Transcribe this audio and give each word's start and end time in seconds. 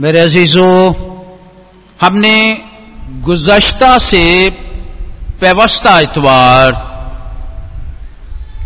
मेरे 0.00 0.20
अजीजों, 0.20 0.94
हमने 2.00 2.62
गुजश्ता 3.22 3.98
से 3.98 4.48
व्यवस्था 5.40 5.98
इतवार 6.00 6.72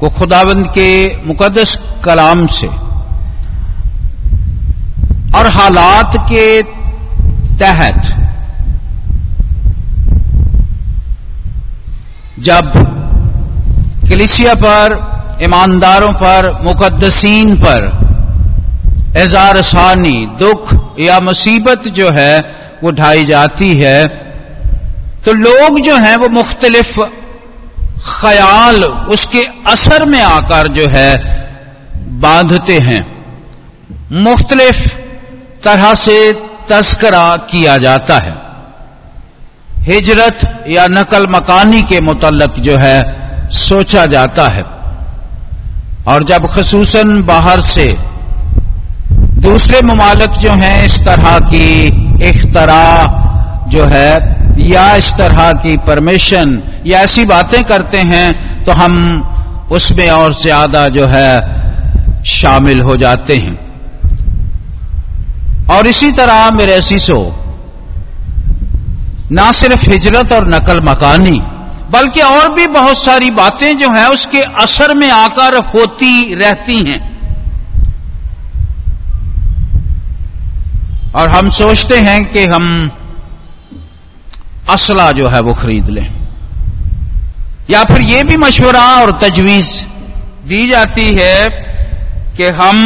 को 0.00 0.10
खुदाबंद 0.10 0.66
के 0.68 0.90
मुकदस 1.24 1.78
कलाम 2.04 2.46
से 2.46 2.66
और 5.38 5.46
हालात 5.46 6.16
के 6.32 6.62
तहत 7.58 8.12
जब 12.38 12.70
कलिसिया 14.08 14.54
पर, 14.54 14.98
ईमानदारों 15.42 16.12
पर 16.12 16.52
मुकदसीन 16.64 17.56
पर 17.56 18.11
एजार 19.16 19.62
सानी, 19.62 20.26
दुख 20.26 20.96
या 21.00 21.20
मुसीबत 21.20 21.82
जो 21.88 22.10
है, 22.10 22.56
वो 22.84 22.90
ढाई 22.90 23.24
जाती 23.24 23.76
है। 23.76 24.08
तो 25.24 25.32
लोग 25.32 25.80
जो 25.80 25.96
हैं, 25.96 26.16
वो 26.16 26.28
मुख्तलिफ़ 26.28 27.00
ख्याल 28.20 28.84
उसके 28.84 29.42
असर 29.66 30.04
में 30.04 30.22
आकर 30.22 30.68
जो 30.68 30.88
है, 30.88 31.18
बांधते 31.96 32.78
हैं। 32.78 33.24
मुख्तलिफ़ 34.12 34.88
तरह 35.64 35.94
से 35.94 36.32
तस्करा 36.68 37.36
किया 37.36 37.76
जाता 37.76 38.18
है। 38.18 38.34
हिजरत 39.78 40.64
या 40.68 40.86
नकल 40.86 41.26
मकानी 41.26 41.82
के 41.82 42.00
मुतलक 42.00 42.54
जो 42.58 42.76
है, 42.76 43.22
सोचा 43.50 44.06
जाता 44.06 44.48
है। 44.48 44.64
और 46.06 46.22
जब 46.22 46.52
खसूसन 46.52 47.22
बाहर 47.22 47.60
से 47.60 48.11
दूसरे 49.42 49.80
ममालक 49.82 50.38
जो 50.38 50.50
हैं 50.52 50.84
इस 50.86 50.98
तरह 51.00 51.38
की 51.44 51.86
इख्तरा 52.28 52.84
जो 53.68 53.84
है, 53.84 54.12
या 54.60 54.94
इस 54.96 55.10
तरह 55.12 55.52
की 55.52 55.76
परमिशन, 55.86 56.62
या 56.86 57.00
ऐसी 57.00 57.24
बातें 57.24 57.62
करते 57.64 57.98
हैं 58.06 58.64
तो 58.64 58.72
हम 58.72 58.94
उसमें 59.72 60.08
और 60.10 60.34
ज़्यादा 60.34 60.88
जो 60.88 61.06
है 61.06 62.22
शामिल 62.26 62.80
हो 62.80 62.96
जाते 62.96 63.36
हैं। 63.36 63.58
और 65.70 65.86
इसी 65.86 66.10
तरह 66.12 66.50
मेरे 66.50 66.72
ऐसीसो 66.74 67.20
ना 69.32 69.50
सिर्फ़ 69.52 69.90
हिजरत 69.90 70.32
और 70.32 70.48
नकल 70.48 70.80
मकानी, 70.84 71.40
बल्कि 71.90 72.20
और 72.22 72.52
भी 72.54 72.66
बहुत 72.72 72.98
सारी 72.98 73.30
बातें 73.32 73.78
जो 73.78 73.90
हैं, 73.90 74.06
उसके 74.08 74.40
असर 74.62 74.94
में 74.94 75.10
आकर 75.10 75.56
होती 75.74 76.34
रहती 76.34 76.82
हैं। 76.84 77.11
और 81.14 81.28
हम 81.28 81.48
सोचते 81.50 81.96
हैं 81.98 82.24
कि 82.24 82.44
हम 82.46 82.90
असला 84.70 85.10
जो 85.12 85.28
है 85.28 85.40
वो 85.40 85.54
खरीद 85.54 85.88
लें। 85.88 86.06
या 87.70 87.82
फिर 87.84 88.00
यह 88.00 88.22
भी 88.24 88.36
मशवरा 88.36 88.84
और 89.00 89.12
तजवीज 89.18 89.68
दी 90.46 90.66
जाती 90.68 91.14
है 91.14 91.48
कि 92.36 92.46
हम 92.56 92.78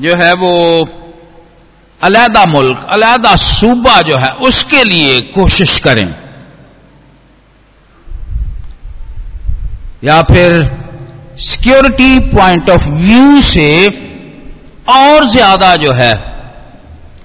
जो 0.00 0.14
है 0.16 0.32
वो 0.34 0.52
अलहदा 2.00 2.44
मुल्क, 2.46 2.86
अलहदा 2.90 3.34
सूबा 3.36 4.00
जो 4.02 4.16
है 4.16 4.30
उसके 4.42 4.82
लिए 4.84 5.20
कोशिश 5.34 5.78
करें। 5.78 6.14
या 10.04 10.22
फिर 10.22 10.62
सिक्योरिटी 11.40 12.18
पॉइंट 12.30 12.70
ऑफ़ 12.70 12.88
व्यू 12.88 13.40
से 13.40 13.68
और 14.90 15.24
ज़्यादा 15.24 15.74
जो 15.76 15.92
है 15.92 16.33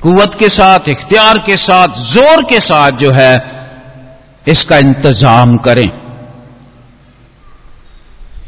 कुवत 0.03 0.35
के 0.39 0.49
साथ, 0.49 0.79
इख्तियार 0.89 1.37
के 1.37 1.57
साथ, 1.57 1.87
ज़ोर 1.87 2.43
के 2.43 2.59
साथ 2.59 2.91
जो 2.91 3.11
है, 3.11 3.59
इसका 4.47 4.77
इंतज़ाम 4.77 5.57
करें। 5.57 5.89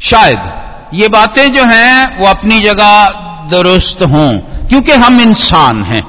शायद 0.02 0.40
ये 0.94 1.08
बातें 1.08 1.52
जो 1.52 1.64
हैं, 1.64 2.18
वो 2.18 2.26
अपनी 2.26 2.60
जगह 2.60 3.04
दुरुस्त 3.50 4.02
हों, 4.02 4.38
क्योंकि 4.68 4.92
हम 4.92 5.20
इंसान 5.20 5.82
हैं। 5.82 6.02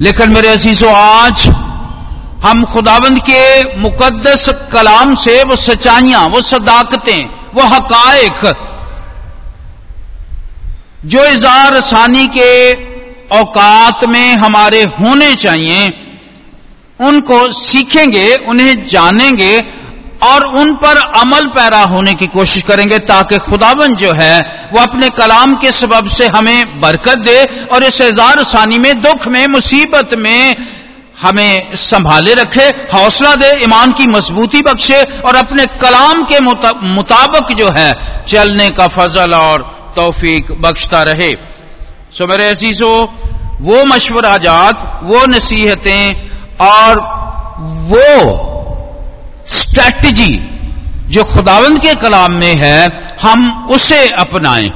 लेकिन 0.00 0.30
मेरे 0.30 0.48
अजीजों, 0.48 0.94
आज 0.94 1.46
हम 2.44 2.64
खुदाबंद 2.64 3.18
के 3.18 3.74
मुकद्दस 3.78 4.48
कलाम 4.72 5.14
से, 5.14 5.42
वो 5.44 5.56
सच्चाइयाँ, 5.56 6.28
वो 6.28 6.40
सदाकतें, 6.40 7.30
वो 7.54 7.62
हकायक, 7.62 8.56
जो 11.04 11.24
इजार 11.24 11.80
सानी 11.80 12.26
के 12.26 12.93
औकात 13.34 14.04
में 14.06 14.34
हमारे 14.36 14.82
होने 14.94 15.34
चाहिए, 15.36 15.92
उनको 17.00 17.40
सीखेंगे, 17.52 18.34
उन्हें 18.48 18.84
जानेंगे 18.86 19.54
और 20.24 20.44
उन 20.58 20.72
पर 20.76 20.96
अमल 21.16 21.46
पैरा 21.54 21.80
होने 21.84 22.14
की 22.14 22.26
कोशिश 22.28 22.62
करेंगे 22.62 22.98
ताकि 23.04 23.38
खुदावन 23.40 23.94
जो 23.96 24.12
है, 24.12 24.68
वो 24.72 24.80
अपने 24.80 25.08
कलाम 25.12 25.54
के 25.56 25.72
सबब 25.72 26.06
से 26.08 26.26
हमें 26.28 26.80
बरकत 26.80 27.18
दे 27.20 27.44
और 27.72 27.84
इस 27.84 28.00
हज़ार 28.02 28.42
सानी 28.44 28.78
में, 28.78 29.00
दुख 29.00 29.26
में, 29.28 29.46
मुसीबत 29.48 30.14
में 30.16 30.56
हमें 31.22 31.74
संभाले 31.76 32.34
रखे, 32.34 32.64
हौसला 32.92 33.34
दे, 33.34 33.52
ईमान 33.64 33.92
की 33.92 34.06
मजबूती 34.08 34.62
बख्शे 34.62 35.02
और 35.20 35.36
अपने 35.36 35.66
कलाम 35.80 36.22
के 36.22 36.40
मुताबिक 36.40 37.56
जो 37.56 37.68
है, 37.70 37.94
चलने 38.28 38.70
का 38.70 38.86
फजल 38.88 39.34
और 39.34 39.62
तौफीक 39.96 40.52
बख्शता 40.60 41.02
रहे। 41.02 41.32
सो 42.18 42.26
मेरे 42.26 42.48
अजीजो 42.48 42.90
वो 43.60 43.84
मशवरा 43.84 44.36
जात 44.38 45.00
वो 45.02 45.24
नसीहतें 45.26 46.14
और 46.60 47.00
वो 47.90 48.08
स्ट्रैटेजी 49.46 50.34
जो 51.10 51.24
खुदावंद 51.24 51.78
के 51.78 51.94
कलाम 51.94 52.32
में 52.32 52.54
है 52.56 52.78
हम 53.22 53.66
उसे 53.70 54.08
अपनाएँ 54.18 54.70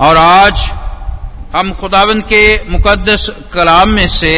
और 0.00 0.16
आज 0.16 0.68
हम 1.54 1.72
खुदावंद 1.72 2.22
के 2.22 2.42
मुकद्दस 2.70 3.28
कलाम 3.52 3.88
में 3.88 4.06
से 4.08 4.34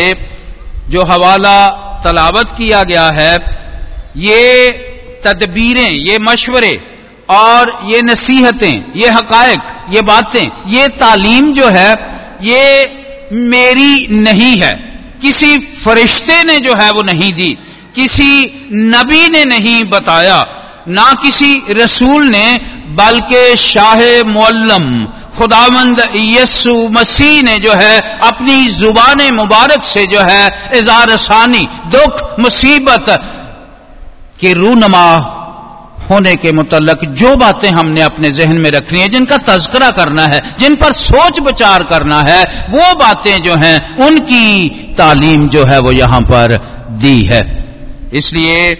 जो 0.89 1.05
हवाला 1.05 1.59
तलावत 2.05 2.55
किया 2.59 2.83
गया 2.83 3.09
है 3.11 3.35
ये 4.19 4.71
तदबीरें 5.25 5.91
ये 5.91 6.19
मशवरे 6.19 6.73
और 7.31 7.79
ये 7.85 8.03
नसीहतें, 8.03 8.93
ये 8.97 9.09
हकायक, 9.09 9.61
ये 9.91 10.01
बातें, 10.03 10.51
ये 10.67 10.89
तालीम 10.89 11.53
जो 11.53 11.69
है, 11.69 11.91
ये 12.43 12.65
मेरी 13.33 14.07
नहीं 14.23 14.57
है। 14.57 14.75
किसी 15.23 15.59
फरिश्ते 15.59 16.43
ने 16.45 16.59
जो 16.61 16.75
है 16.75 16.91
वो 16.93 17.03
नहीं 17.03 17.33
दी, 17.33 17.51
किसी 17.95 18.31
नबी 18.73 19.29
ने 19.29 19.45
नहीं 19.45 19.85
बताया, 19.85 20.47
ना 20.89 21.13
किसी 21.23 21.63
रसूल 21.71 22.27
ने, 22.27 22.47
बल्कि 22.97 23.57
शाह 23.57 24.01
मुअल्लम 24.27 25.05
खुदावंद 25.39 26.01
यसु 26.15 26.77
मसीह 26.89 27.43
ने 27.43 27.59
जो 27.59 27.73
है, 27.73 28.01
अपनी 28.21 28.67
ज़ुबान 28.69 29.23
मुबारक 29.35 29.85
से 29.85 30.07
जो 30.07 30.21
है 30.21 30.71
इजार 30.79 31.17
सानी 31.17 31.69
दुख, 31.87 32.39
मुसीबत 32.39 33.07
के 34.41 34.53
रूनमा 34.53 35.07
होने 36.11 36.37
के 36.37 36.53
मुतलक 36.53 37.05
जो 37.05 37.37
बातें 37.37 37.71
हमने 37.71 38.01
अपने 38.01 38.31
जहन 38.31 38.57
में 38.57 38.71
रखनी 38.71 39.01
है, 39.01 39.09
जिनका 39.09 39.39
तस्करा 39.39 39.91
करना 39.91 40.27
है, 40.27 40.43
जिन 40.59 40.75
पर 40.77 40.93
सोच 40.93 41.41
विचार 41.41 41.83
करना 41.83 42.23
है, 42.23 42.67
वो 42.71 42.95
बातें 42.95 43.43
जो 43.43 43.55
हैं, 43.55 43.97
उनकी 43.97 44.69
तालीम 44.99 45.49
जो 45.49 45.65
है 45.65 45.79
वो 45.79 45.93
यहाँ 45.93 46.21
पर 46.21 46.57
दी 46.91 47.23
है। 47.23 47.43
इसलिए 48.13 48.77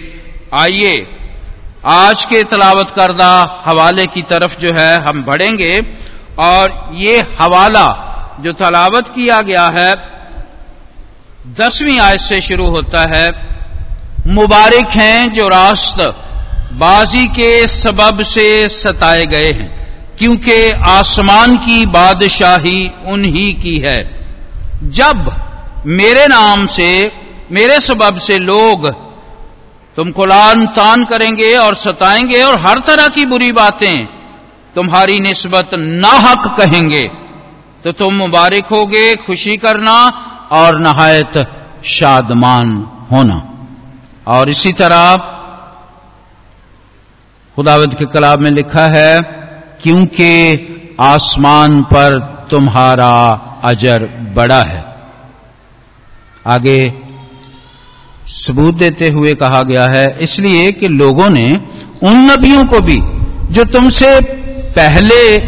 आइए, 0.53 1.07
आज 1.85 2.25
के 2.25 2.43
तलावत 2.43 2.91
करदा 2.95 3.61
हवाले 3.65 4.07
की 4.07 4.21
तरफ़ 4.21 4.59
जो 4.59 4.73
है 4.73 5.01
हम 5.01 5.23
बढ़ेंगे, 5.23 5.81
और 6.39 6.89
ये 6.93 7.27
हवाला 7.39 7.87
जो 8.39 8.51
तलावत 8.53 9.07
किया 9.07 9.41
गया 9.41 9.67
है, 9.67 9.95
दसवीं 11.59 11.99
आयत 11.99 12.19
से 12.19 12.41
शुरू 12.41 12.67
होता 12.67 13.05
है, 13.05 13.31
मुबारक 14.27 14.87
हैं 14.87 15.31
जो 15.31 15.47
रास्त 15.47 15.99
बाजी 16.71 17.27
के 17.27 17.67
सबब 17.67 18.21
से 18.23 18.69
सताए 18.69 19.25
गए 19.25 19.51
हैं, 19.51 19.69
क्योंकि 20.19 20.71
आसमान 20.71 21.55
की 21.57 21.85
बादशाही 21.85 22.91
उन्हीं 23.05 23.53
की 23.55 23.77
है। 23.77 23.99
जब 24.83 25.31
मेरे 25.85 26.27
नाम 26.27 26.65
से, 26.67 27.11
मेरे 27.51 27.79
सबब 27.79 28.17
से 28.17 28.39
लोग 28.39 28.89
तुमको 29.95 30.25
लान 30.25 30.65
तान 30.67 31.03
करेंगे 31.03 31.53
और 31.53 31.75
सताएँगे 31.75 32.41
और 32.43 32.59
हर 32.59 32.79
तरह 32.79 33.07
की 33.07 33.25
बुरी 33.25 33.51
बातें 33.51 34.05
तुम्हारी 34.75 35.19
निस्बत 35.19 35.69
नाहक 35.73 36.55
कहेंगे 36.57 37.03
तो 37.83 37.91
तुम 37.91 38.13
मुबारक 38.13 38.65
होगे, 38.65 39.15
खुशी 39.15 39.57
करना 39.57 39.97
और 40.51 40.79
नहायत 40.79 41.37
शादमान 41.85 42.87
होना। 43.11 43.41
और 44.27 44.49
इसी 44.49 44.73
तरह 44.73 45.15
खुदावद 47.55 47.93
के 47.93 48.05
कलाब 48.05 48.39
में 48.39 48.51
लिखा 48.51 48.85
है, 48.85 49.21
क्योंकि 49.83 50.97
आसमान 50.99 51.81
पर 51.83 52.19
तुम्हारा 52.51 53.13
अजर 53.63 54.05
बड़ा 54.35 54.61
है। 54.63 54.85
आगे 56.47 56.93
सबूत 58.27 58.75
देते 58.75 59.09
हुए 59.09 59.35
कहा 59.35 59.63
गया 59.63 59.87
है, 59.87 60.17
इसलिए 60.19 60.71
कि 60.71 60.87
लोगों 60.87 61.29
ने 61.29 61.61
उन 62.03 62.31
नबियों 62.31 62.65
को 62.65 62.79
भी, 62.79 63.01
जो 63.53 63.63
तुमसे 63.63 64.19
पहले 64.75 65.39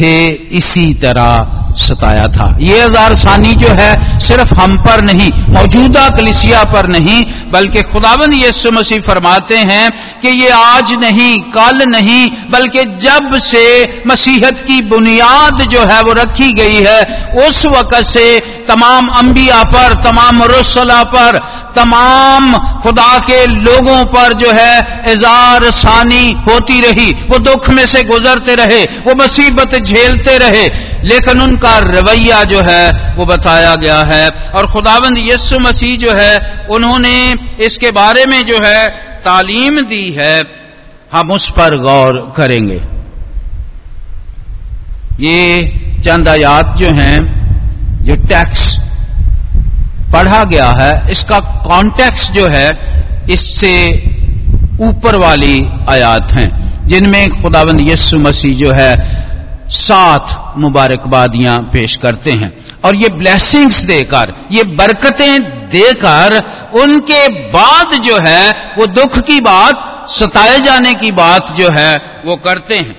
थे, 0.00 0.28
इसी 0.28 0.94
तरह 0.94 1.60
सताया 1.78 2.26
था। 2.28 2.46
ये 2.60 2.80
हज़ार 2.82 3.14
सानी 3.14 3.52
जो 3.54 3.68
है, 3.68 4.18
सिर्फ़ 4.20 4.54
हम 4.54 4.76
पर 4.78 5.00
नहीं, 5.02 5.30
मौजूदा 5.48 6.08
कलिसिया 6.08 6.62
पर 6.64 6.86
नहीं, 6.88 7.24
बल्कि 7.50 7.82
खुदावन 7.82 8.32
यीशु 8.32 8.70
मसीह 8.70 9.00
फरमाते 9.00 9.56
हैं 9.56 9.90
कि 10.22 10.28
ये 10.28 10.50
आज 10.50 10.92
नहीं, 10.92 11.40
कल 11.50 11.82
नहीं, 11.88 12.30
बल्कि 12.50 12.84
जब 13.00 13.38
से 13.38 13.64
मसीहत 14.06 14.64
की 14.66 14.80
बुनियाद 14.82 15.62
जो 15.62 15.84
है 15.84 16.00
वो 16.02 16.12
रखी 16.12 16.52
गई 16.52 16.80
है, 16.82 17.02
उस 17.48 17.64
वक़्त 17.66 18.00
से 18.04 18.40
तमाम 18.68 19.08
अंबिया 19.08 19.62
पर, 19.64 19.94
तमाम 20.02 20.42
रसला 20.42 21.02
पर, 21.04 21.38
तमाम 21.76 22.52
खुदा 22.82 23.18
के 23.20 23.46
लोगों 23.46 24.04
पर 24.06 24.32
जो 24.32 24.50
है 24.50 25.12
इजार 25.12 25.70
सानी 25.70 26.32
होती 26.48 26.80
रही। 26.80 27.12
वो 27.28 27.38
दुख 27.40 27.68
में 27.68 27.86
से 27.86 28.02
गुजरते 28.04 28.54
रहे, 28.54 28.82
वो 29.06 29.14
मुसीबत 29.14 29.74
झेलते 29.74 30.38
रहे। 30.38 30.68
लेकिन 31.04 31.40
उनका 31.40 31.78
रवैया 31.78 32.44
जो 32.44 32.60
है, 32.60 33.14
वो 33.14 33.26
बताया 33.26 33.76
गया 33.76 33.98
है। 33.98 34.30
और 34.30 34.66
खुदाबंद 34.66 35.18
यस्सु 35.18 35.58
मसीह 35.58 35.98
जो 35.98 36.12
है, 36.12 36.66
उन्होंने 36.70 37.34
इसके 37.60 37.90
बारे 37.90 38.26
में 38.26 38.46
जो 38.46 38.58
है, 38.60 38.88
तालीम 39.24 39.80
दी 39.80 40.10
है। 40.10 40.44
हम 41.12 41.30
उस 41.30 41.50
पर 41.50 41.76
गौर 41.76 42.32
करेंगे। 42.36 42.82
ये 45.20 45.62
चंद 46.04 46.28
आयात 46.28 46.76
जो 46.76 46.86
हैं 46.86 47.44
जो 47.98 48.14
टैक्स 48.14 48.78
पढ़ा 50.12 50.44
गया 50.44 50.70
है। 50.70 51.10
इसका 51.10 51.40
कॉन्टेक्स्ट 51.40 52.32
जो 52.32 52.48
है, 52.48 52.78
इससे 53.30 54.04
ऊपर 54.80 55.16
वाली 55.16 55.66
आयात 55.88 56.32
हैं, 56.32 56.86
जिनमें 56.86 57.42
खुदावंद 57.42 57.80
यस्सु 57.80 58.18
मसीह 58.18 58.56
जो 58.56 58.72
है 58.72 59.23
सात 59.68 60.54
मुबारकबादियाँ 60.56 61.58
पेश 61.58 61.96
करते 61.96 62.32
हैं। 62.32 62.52
और 62.84 62.94
ये 62.94 63.08
ब्लेसिंग्स 63.08 63.82
देकर, 63.82 64.34
ये 64.52 64.62
बरकतें 64.62 65.42
देकर, 65.68 66.42
उनके 66.74 67.28
बाद 67.28 68.02
जो 68.02 68.18
है, 68.18 68.74
वो 68.78 68.86
दुख 68.86 69.18
की 69.18 69.40
बात, 69.40 70.06
सताए 70.08 70.60
जाने 70.60 70.94
की 70.94 71.12
बात 71.12 71.52
जो 71.56 71.70
है, 71.70 72.22
वो 72.26 72.36
करते 72.36 72.76
हैं। 72.76 72.96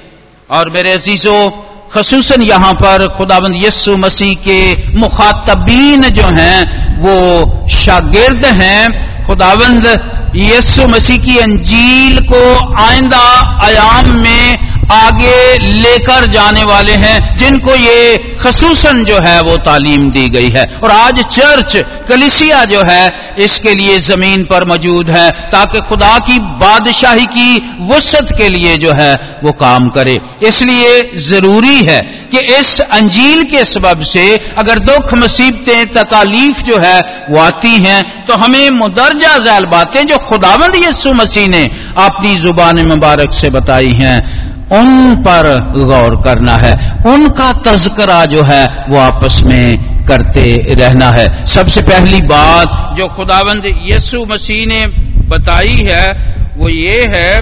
और 0.51 0.69
मेरे 0.69 0.91
अजीजों, 0.91 1.51
खसूसन 1.93 2.41
यहाँ 2.41 2.73
पर 2.73 3.07
खुदाबंद 3.07 3.55
यस्सु 3.55 3.97
मसीह 3.97 4.35
के 4.35 4.89
मुखातबीन 4.97 6.09
जो 6.09 6.23
हैं, 6.23 6.85
वो 6.99 7.49
शागिर्द 7.69 8.45
हैं। 8.45 9.15
खुदाबंद 9.25 10.11
यस्सु 10.35 10.87
मसीह 10.87 11.17
की 11.17 11.37
अंजील 11.37 12.19
को 12.33 12.75
आइंदा 12.83 13.19
आयाम 13.63 14.09
में 14.09 14.54
आगे 14.91 15.57
लेकर 15.59 16.25
जाने 16.27 16.63
वाले 16.63 16.93
हैं, 16.93 17.37
जिनको 17.37 17.75
ये 17.75 18.17
खसूसन 18.41 19.03
जो 19.05 19.19
है 19.19 19.39
वो 19.41 19.57
तालीम 19.59 20.09
दी 20.11 20.27
गई 20.29 20.49
है। 20.49 20.65
और 20.83 20.91
आज 20.91 21.21
चर्च, 21.27 21.75
कलिसिया 22.09 22.63
जो 22.65 22.81
है, 22.83 23.13
इसके 23.39 23.73
लिए 23.75 23.97
ज़मीन 23.99 24.43
पर 24.43 24.65
मौजूद 24.65 25.09
है, 25.09 25.29
ताकि 25.51 25.81
खुदा 25.81 26.17
की 26.19 26.37
बादशाही 26.59 27.25
की 27.27 27.79
वसत 27.89 28.35
के 28.37 28.49
लिए 28.49 28.77
जो 28.77 28.91
है 28.91 29.13
वो 29.43 29.51
काम 29.53 29.89
करे। 29.89 30.19
इसलिए 30.43 31.01
ज़रूरी 31.19 31.83
है 31.85 32.01
कि 32.31 32.39
इस 32.55 32.79
अंजील 32.81 33.43
के 33.43 33.65
सबब 33.65 34.03
से 34.03 34.25
अगर 34.57 34.79
दुख, 34.81 35.13
मुसीबतें, 35.15 35.85
तकालीफ 35.93 36.63
जो 36.63 36.77
है 36.77 37.25
वो 37.29 37.39
आती 37.39 37.75
हैं 37.79 38.25
तो 38.25 38.33
हमें 38.35 38.69
मुदरजा 38.71 39.37
जैल 39.39 39.65
बातें 39.67 40.05
जो 40.07 40.17
खुदावंद 40.19 40.75
यसु 40.77 41.13
मसीह 41.13 41.47
ने 41.47 41.63
अपनी 41.99 42.35
ज़ुबान 42.37 42.85
मुबारक 42.87 43.33
से 43.33 43.49
बताई 43.49 43.91
हैं। 43.95 44.44
उन 44.71 45.15
पर 45.15 45.73
गौर 45.77 46.21
करना 46.23 46.55
है। 46.55 47.03
उनका 47.05 47.53
तस्करा 47.53 48.25
जो 48.25 48.43
है, 48.43 48.85
वो 48.89 48.97
आपस 48.97 49.43
में 49.43 49.95
करते 50.05 50.75
रहना 50.75 51.11
है। 51.11 51.45
सबसे 51.45 51.81
पहली 51.81 52.21
बात 52.21 52.93
जो 52.97 53.07
खुदावंद 53.07 53.63
यसु 53.85 54.25
मसीह 54.25 54.65
ने 54.65 54.87
बताई 55.27 55.75
है, 55.75 56.35
वो 56.57 56.69
ये 56.69 57.05
है 57.11 57.41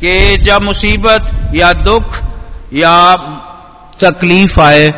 कि 0.00 0.38
जब 0.38 0.62
मुसीबत 0.62 1.52
या 1.54 1.72
दुख 1.72 2.04
या 2.74 3.16
तकलीफ़ 4.00 4.60
आए 4.60 4.90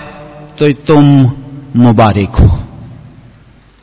तो 0.59 0.73
तुम 0.73 1.33
मुबारक 1.77 2.37
हो। 2.41 2.61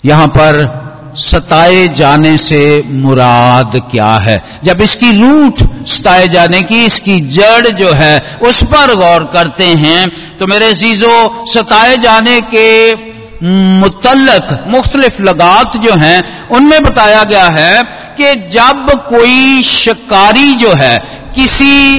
यहाँ 0.05 0.27
पर 0.27 0.81
सताए 1.15 1.87
जाने 1.87 2.37
से 2.37 2.83
मुराद 2.87 3.81
क्या 3.91 4.15
है? 4.17 4.43
जब 4.63 4.81
इसकी 4.81 5.11
रूट 5.21 5.70
सताए 5.85 6.27
जाने 6.27 6.63
की, 6.63 6.85
इसकी 6.85 7.19
जड़ 7.19 7.67
जो 7.67 7.91
है, 7.91 8.37
उस 8.41 8.63
पर 8.63 8.95
गौर 8.95 9.23
करते 9.23 9.65
हैं। 9.65 10.09
तो 10.37 10.47
मेरे 10.47 10.73
जीजो 10.73 11.45
सताए 11.53 11.97
जाने 11.97 12.41
के 12.41 12.93
मुतलक 13.43 14.65
मुख्तलिफ़ 14.67 15.21
लगात 15.21 15.77
जो 15.77 15.93
हैं, 15.95 16.47
उनमें 16.49 16.83
बताया 16.83 17.23
गया 17.23 17.45
है 17.45 17.83
कि 18.17 18.49
जब 18.49 18.89
कोई 19.09 19.63
शिकारी 19.63 20.53
जो 20.55 20.73
है, 20.73 20.99
किसी 21.35 21.97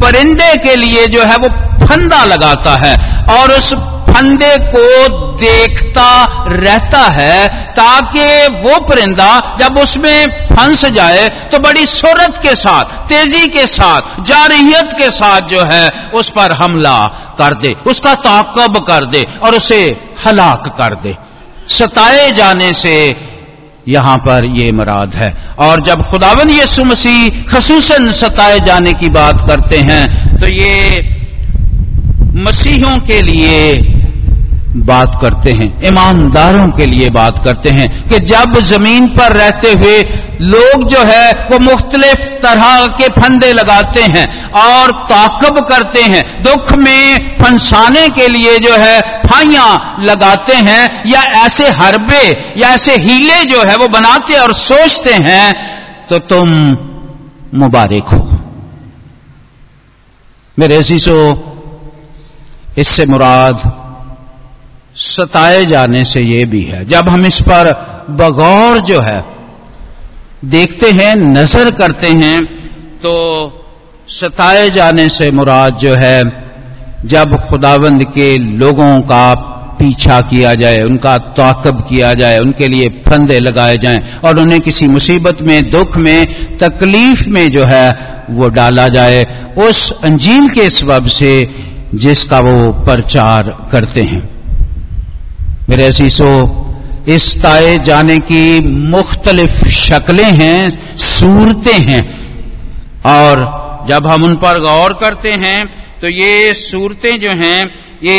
परिंदे 0.00 0.56
के 0.56 0.76
लिए 0.76 1.06
जो 1.06 1.22
है, 1.22 1.36
वो 1.36 1.48
फंदा 1.86 2.24
लगाता 2.24 2.70
है, 2.70 2.96
और 3.38 3.52
उस 3.52 3.72
फंदे 4.12 4.56
को 4.68 5.08
देखता 5.38 6.08
रहता 6.48 7.00
है 7.10 7.48
ताकि 7.72 8.24
वो 8.58 8.78
परिंदा 8.86 9.30
जब 9.60 9.78
उसमें 9.78 10.46
फंस 10.48 10.84
जाए 10.92 11.28
तो 11.52 11.58
बड़ी 11.60 11.86
सूरत 11.86 12.38
के 12.42 12.54
साथ, 12.56 12.84
तेज़ी 13.08 13.48
के 13.48 13.66
साथ 13.68 14.22
जारहियत 14.22 14.92
के 14.98 15.10
साथ 15.10 15.48
जो 15.48 15.62
है, 15.64 15.88
उस 16.14 16.30
पर 16.30 16.52
हमला 16.52 16.96
कर 17.38 17.54
दे, 17.56 17.74
उसका 17.86 18.14
ताकब 18.22 18.78
कर 18.86 19.04
दे 19.06 19.26
और 19.42 19.54
उसे 19.54 19.80
हलाक 20.24 20.68
कर 20.78 20.94
दे। 21.02 21.16
सताए 21.70 22.30
जाने 22.32 22.72
से 22.74 22.94
यहाँ 23.88 24.16
पर 24.18 24.44
ये 24.46 24.70
मराद 24.72 25.14
है। 25.14 25.32
और 25.58 25.80
जब 25.80 26.02
खुदावन 26.08 26.50
यसु 26.50 26.84
मसीह 26.84 27.42
खसूसन 27.46 28.10
सताए 28.12 28.60
जाने 28.60 28.92
की 28.94 29.08
बात 29.10 29.46
करते 29.48 29.78
हैं 29.80 30.38
तो 30.40 30.46
ये 30.48 31.00
मसीहों 32.44 32.98
के 33.00 33.20
लिए 33.22 33.58
बात 34.76 35.18
करते 35.20 35.52
हैं। 35.52 35.66
ईमानदारों 35.84 36.68
के 36.70 36.84
लिए 36.86 37.08
बात 37.10 37.42
करते 37.44 37.70
हैं 37.70 37.88
कि 38.08 38.18
जब 38.20 38.58
ज़मीन 38.60 39.06
पर 39.08 39.32
रहते 39.32 39.72
हुए 39.72 39.98
लोग 40.42 40.86
जो 40.88 41.02
है 41.04 41.32
वो 41.50 41.58
मुख्तलिफ़ 41.58 42.20
तरह 42.42 42.86
के 42.98 43.08
फंदे 43.10 43.52
लगाते 43.52 44.02
हैं 44.02 44.26
और 44.52 44.92
ताकब 45.08 45.60
करते 45.68 46.02
हैं, 46.02 46.42
दुख 46.42 46.72
में 46.74 47.36
फंसाने 47.36 48.08
के 48.08 48.28
लिए 48.28 48.58
जो 48.58 48.76
है 48.76 49.00
फाइया 49.26 49.96
लगाते 50.00 50.54
हैं 50.60 51.10
या 51.10 51.22
ऐसे 51.44 51.68
हरबे 51.72 52.24
या 52.56 52.68
ऐसे 52.68 52.96
हीले 52.96 53.44
जो 53.44 53.62
है 53.62 53.76
वो 53.76 53.88
बनाते 53.88 54.38
और 54.38 54.52
सोचते 54.52 55.14
हैं 55.20 55.54
तो 56.08 56.18
तुम 56.18 56.48
मुबारक 57.54 58.08
हो। 58.08 58.28
मेरे 60.56 60.76
ऐसी 60.76 60.98
सो 60.98 61.18
इससे 62.78 63.06
मुराद 63.06 63.70
सताए 64.96 65.64
जाने 65.64 66.04
से 66.04 66.20
ये 66.20 66.44
भी 66.44 66.62
है। 66.62 66.84
जब 66.84 67.08
हम 67.08 67.26
इस 67.26 67.40
पर 67.40 67.72
बगौर 68.10 68.78
जो 68.78 69.00
है, 69.00 69.24
देखते 70.44 70.90
हैं, 70.90 71.14
नज़र 71.16 71.70
करते 71.70 72.06
हैं 72.06 72.44
तो 72.98 73.14
सताए 74.08 74.70
जाने 74.70 75.08
से 75.08 75.30
मुराद 75.30 75.76
जो 75.76 75.94
है, 75.94 76.24
जब 77.04 77.36
खुदावंद 77.48 78.04
के 78.04 78.38
लोगों 78.38 79.00
का 79.00 79.34
पीछा 79.78 80.20
किया 80.20 80.54
जाए, 80.54 80.82
उनका 80.82 81.18
ताकब 81.18 81.80
किया 81.88 82.14
जाए, 82.14 82.38
उनके 82.38 82.68
लिए 82.68 82.88
फंदे 82.88 83.38
लगाए 83.40 83.78
जाएँ, 83.78 84.02
और 84.24 84.38
उन्हें 84.38 84.60
किसी 84.60 84.86
मुसीबत 84.86 85.42
में, 85.42 85.70
दुख 85.70 85.96
में, 85.96 86.26
तकलीफ़ 86.58 87.28
में 87.28 87.50
जो 87.50 87.64
है, 87.64 87.98
वो 88.30 88.48
डाला 88.48 88.88
जाए, 88.88 89.24
उस 89.58 89.92
अंजील 90.04 90.48
के 90.48 90.70
सबब 90.70 91.06
से 91.06 91.32
जिसका 91.94 92.40
वो 92.40 92.72
प्रचार 92.72 93.68
करते 93.72 94.02
हैं। 94.02 94.31
मेरे 95.72 95.84
असीसो 95.84 96.30
इस 97.08 97.26
ताए 97.42 97.78
जाने 97.78 98.18
की 98.20 98.60
मुख्तलिफ़ 98.90 99.68
शक्लें 99.68 100.32
हैं, 100.32 100.96
सूरतें 100.96 101.78
हैं। 101.78 102.02
और 103.06 103.40
जब 103.88 104.06
हम 104.06 104.24
उन 104.24 104.34
पर 104.34 104.58
गौर 104.60 104.92
करते 104.92 105.32
हैं 105.32 105.64
तो 106.00 106.08
ये 106.08 106.52
सूरतें 106.54 107.20
जो 107.20 107.30
हैं, 107.30 107.70
ये 108.04 108.18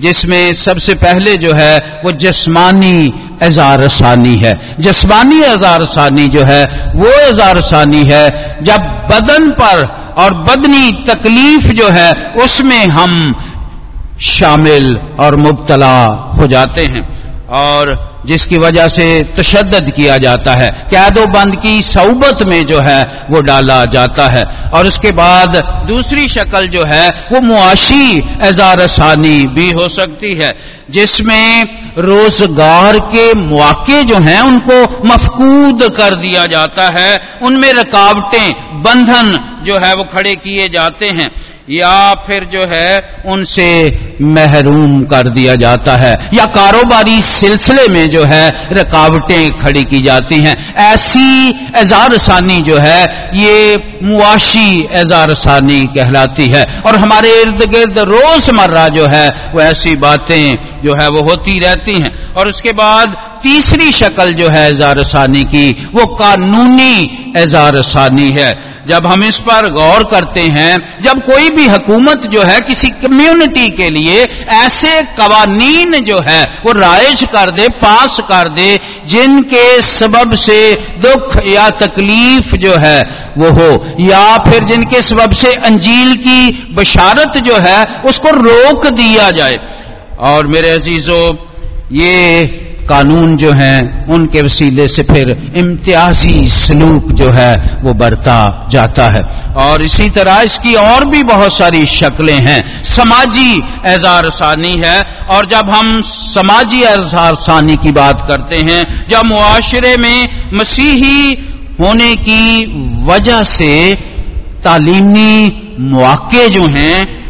जिसमें 0.00 0.54
सबसे 0.54 0.94
पहले 0.94 1.36
जो 1.36 1.52
है, 1.52 2.00
वो 2.04 2.12
जस्मानी 2.12 3.12
एजारसानी 3.42 4.34
है। 4.36 4.58
जस्मानी 4.80 5.42
एजारसानी 5.42 6.28
जो 6.28 6.42
है, 6.42 6.64
वो 6.96 7.10
एजारसानी 7.20 8.02
है, 8.04 8.24
जब 8.62 8.88
बदन 9.10 9.50
पर 9.50 9.84
और 10.16 10.34
बदनी 10.34 10.92
तकलीफ़ 11.06 11.68
जो 11.72 11.88
है, 11.88 12.12
उसमें 12.44 12.86
हम 12.86 13.34
शामिल 14.20 14.98
और 15.20 15.36
मुबतला 15.36 16.06
हो 16.38 16.46
जाते 16.46 16.84
हैं 16.84 17.20
और 17.48 18.10
जिसकी 18.26 18.58
वजह 18.58 18.88
से 18.88 19.24
तशद 19.38 19.92
किया 19.96 20.18
जाता 20.18 20.54
है। 20.54 20.70
कैदो 20.90 21.26
बंद 21.26 21.56
की 21.56 21.82
सऊबत 21.82 22.42
में 22.42 22.66
जो 22.66 22.80
है, 22.80 23.26
वो 23.30 23.40
डाला 23.40 23.84
जाता 23.84 24.26
है। 24.26 24.44
और 24.44 24.86
उसके 24.86 25.10
बाद 25.10 25.56
दूसरी 25.88 26.28
शक्ल 26.28 26.66
जो 26.66 26.84
है, 26.84 27.28
वो 27.32 27.40
मुआशी 27.40 28.18
एजारसानी 28.42 29.46
भी 29.46 29.70
हो 29.70 29.88
सकती 29.88 30.34
है, 30.34 30.56
जिसमें 30.90 31.64
रोज़गार 31.98 32.98
के 32.98 33.34
मौके 33.34 34.02
जो 34.02 34.16
हैं, 34.16 34.40
उनको 34.40 35.08
मफकूद 35.08 35.82
कर 35.96 36.14
दिया 36.14 36.46
जाता 36.46 36.88
है। 36.88 37.22
उनमें 37.42 37.72
रुकावटें, 37.72 38.54
बंधन 38.82 39.60
जो 39.64 39.78
है, 39.78 39.94
वो 39.94 40.04
खड़े 40.04 40.36
किए 40.36 40.68
जाते 40.68 41.06
हैं। 41.06 41.30
या 41.70 42.14
फिर 42.14 42.44
जो 42.44 42.66
है, 42.66 43.22
उनसे 43.26 43.90
महरूम 44.22 45.04
कर 45.04 45.28
दिया 45.28 45.54
जाता 45.54 45.96
है। 45.96 46.30
या 46.34 46.46
कारोबारी 46.46 47.22
सिलसिले 47.22 47.88
में 47.88 48.10
जो 48.10 48.24
है, 48.24 48.68
रुकावटें 48.72 49.58
खड़ी 49.58 49.84
की 49.84 50.02
जाती 50.02 50.40
हैं। 50.40 50.74
ऐसी 50.74 51.48
एजारसानी 51.76 52.62
जो 52.62 52.78
है, 52.78 53.30
ये 53.34 53.82
मुआशी 54.02 54.88
एजारसानी 54.92 55.86
कहलाती 55.86 56.46
है। 56.46 56.82
और 56.86 56.96
हमारे 56.96 57.40
इर्द 57.40 57.70
गिर्द 57.70 57.98
रोज़मर्रा 57.98 58.88
जो 58.88 59.06
है, 59.06 59.50
वो 59.54 59.60
ऐसी 59.60 59.96
बातें 59.96 60.58
जो 60.84 60.94
है, 60.94 61.08
वो 61.08 61.22
होती 61.22 61.58
रहती 61.58 61.94
हैं। 61.94 62.34
और 62.36 62.48
उसके 62.48 62.72
बाद 62.72 63.16
तीसरी 63.42 63.92
शक्ल 63.92 64.32
जो 64.32 64.48
है 64.48 64.70
एजारसानी 64.70 65.44
की, 65.44 65.88
वो 65.92 66.06
कानूनी 66.06 67.32
एजारसानी 67.36 68.30
है। 68.30 68.69
जब 68.90 69.06
हम 69.06 69.24
इस 69.24 69.38
पर 69.38 69.68
गौर 69.68 70.04
करते 70.04 70.40
हैं, 70.40 71.02
जब 71.02 71.24
कोई 71.26 71.50
भी 71.50 71.66
हुकूमत 71.66 72.26
जो 72.26 72.42
है 72.42 72.60
किसी 72.60 72.88
कम्युनिटी 72.88 73.70
के 73.70 73.90
लिए 73.90 74.24
ऐसे 74.48 75.02
कवानीन 75.02 75.92
जो 75.92 76.18
है, 76.18 76.52
वो 76.64 76.72
राइज 76.72 77.24
कर 77.32 77.50
दे, 77.50 77.68
पास 77.68 78.20
कर 78.20 78.48
दे, 78.48 78.80
जिनके 79.06 79.82
सबब 79.82 80.34
से 80.34 80.72
दुख 80.74 81.46
या 81.46 81.70
तकलीफ़ 81.70 82.56
जो 82.56 82.74
है, 82.74 83.10
वो 83.38 83.50
हो। 83.50 83.96
या 84.00 84.38
फिर 84.38 84.64
जिनके 84.64 85.02
सबब 85.02 85.32
से 85.32 85.54
अंजील 85.54 86.16
की 86.16 86.68
बशारत 86.74 87.36
जो 87.36 87.56
है, 87.56 87.86
उसको 88.04 88.28
रोक 88.30 88.86
दिया 88.86 89.30
जाए। 89.30 89.60
और 90.18 90.46
मेरे 90.46 90.70
अजीजों, 90.70 91.34
ये 91.92 92.44
कानून 92.90 93.36
जो 93.36 93.52
हैं, 93.52 94.06
उनके 94.06 94.42
वसीले 94.42 94.88
से 94.88 95.02
फिर 95.02 95.52
इम्तियाजी 95.56 96.48
सलूक 96.48 97.12
जो 97.12 97.30
है, 97.30 97.78
वो 97.82 97.94
बरता 97.94 98.68
जाता 98.72 99.08
है। 99.08 99.22
और 99.56 99.82
इसी 99.82 100.10
तरह 100.10 100.40
इसकी 100.40 100.74
और 100.74 101.04
भी 101.04 101.22
बहुत 101.22 101.52
सारी 101.52 101.86
शक्लें 101.86 102.46
हैं। 102.46 102.84
समाजी 102.84 103.62
एजारसानी 103.86 104.76
है, 104.76 105.06
और 105.30 105.46
जब 105.46 105.70
हम 105.70 106.02
समाजी 106.02 106.80
एजारसानी 106.80 107.76
की 107.76 107.92
बात 107.92 108.24
करते 108.28 108.56
हैं, 108.56 109.06
जब 109.08 109.24
मुआशरे 109.24 109.96
में 109.96 110.28
मसीही 110.54 111.34
होने 111.80 112.16
की 112.16 112.66
वजह 113.06 113.44
से 113.44 113.98
तालीमी 114.64 115.62
मौके 115.80 116.48
जो 116.48 116.66
हैं, 116.66 117.20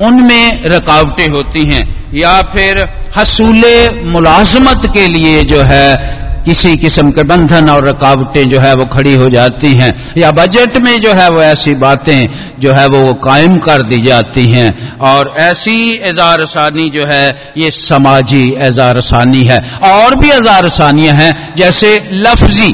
उनमें 0.00 0.64
रुकावटें 0.64 1.28
होती 1.28 1.64
हैं। 1.64 1.93
या 2.14 2.42
फिर 2.42 2.88
हसूल 3.16 3.62
मुलाजमत 4.04 4.80
के 4.94 5.08
लिए 5.08 5.44
जो 5.44 5.62
है, 5.62 6.14
किसी 6.44 6.76
किस्म 6.76 7.10
के 7.10 7.22
बंधन 7.22 7.70
और 7.70 7.86
रुकावटें 7.86 8.48
जो 8.48 8.60
है, 8.60 8.74
वो 8.74 8.86
खड़ी 8.86 9.14
हो 9.14 9.30
जाती 9.30 9.74
हैं। 9.74 9.94
या 10.16 10.30
बजट 10.30 10.76
में 10.76 11.00
जो 11.00 11.12
है, 11.12 11.30
वो 11.30 11.42
ऐसी 11.42 11.74
बातें 11.74 12.28
जो 12.60 12.72
है, 12.72 12.86
वो 12.86 13.14
कायम 13.14 13.58
कर 13.58 13.82
दी 13.82 14.02
जाती 14.02 14.46
हैं। 14.46 14.98
और 14.98 15.34
ऐसी 15.38 15.92
एजारसानी 15.92 16.90
जो 16.90 17.06
है, 17.06 17.52
ये 17.56 17.70
समाजी 17.70 18.54
एजारसानी 18.58 19.44
है। 19.44 19.64
और 19.82 20.14
भी 20.14 20.30
एजारसानियाँ 20.30 21.14
हैं, 21.14 21.54
जैसे 21.56 22.08
लफ्जी 22.12 22.72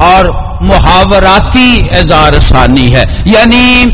और 0.00 0.46
मुहावराती 0.62 1.88
एजारसानी 1.92 2.88
है। 2.88 3.24
यानी 3.26 3.86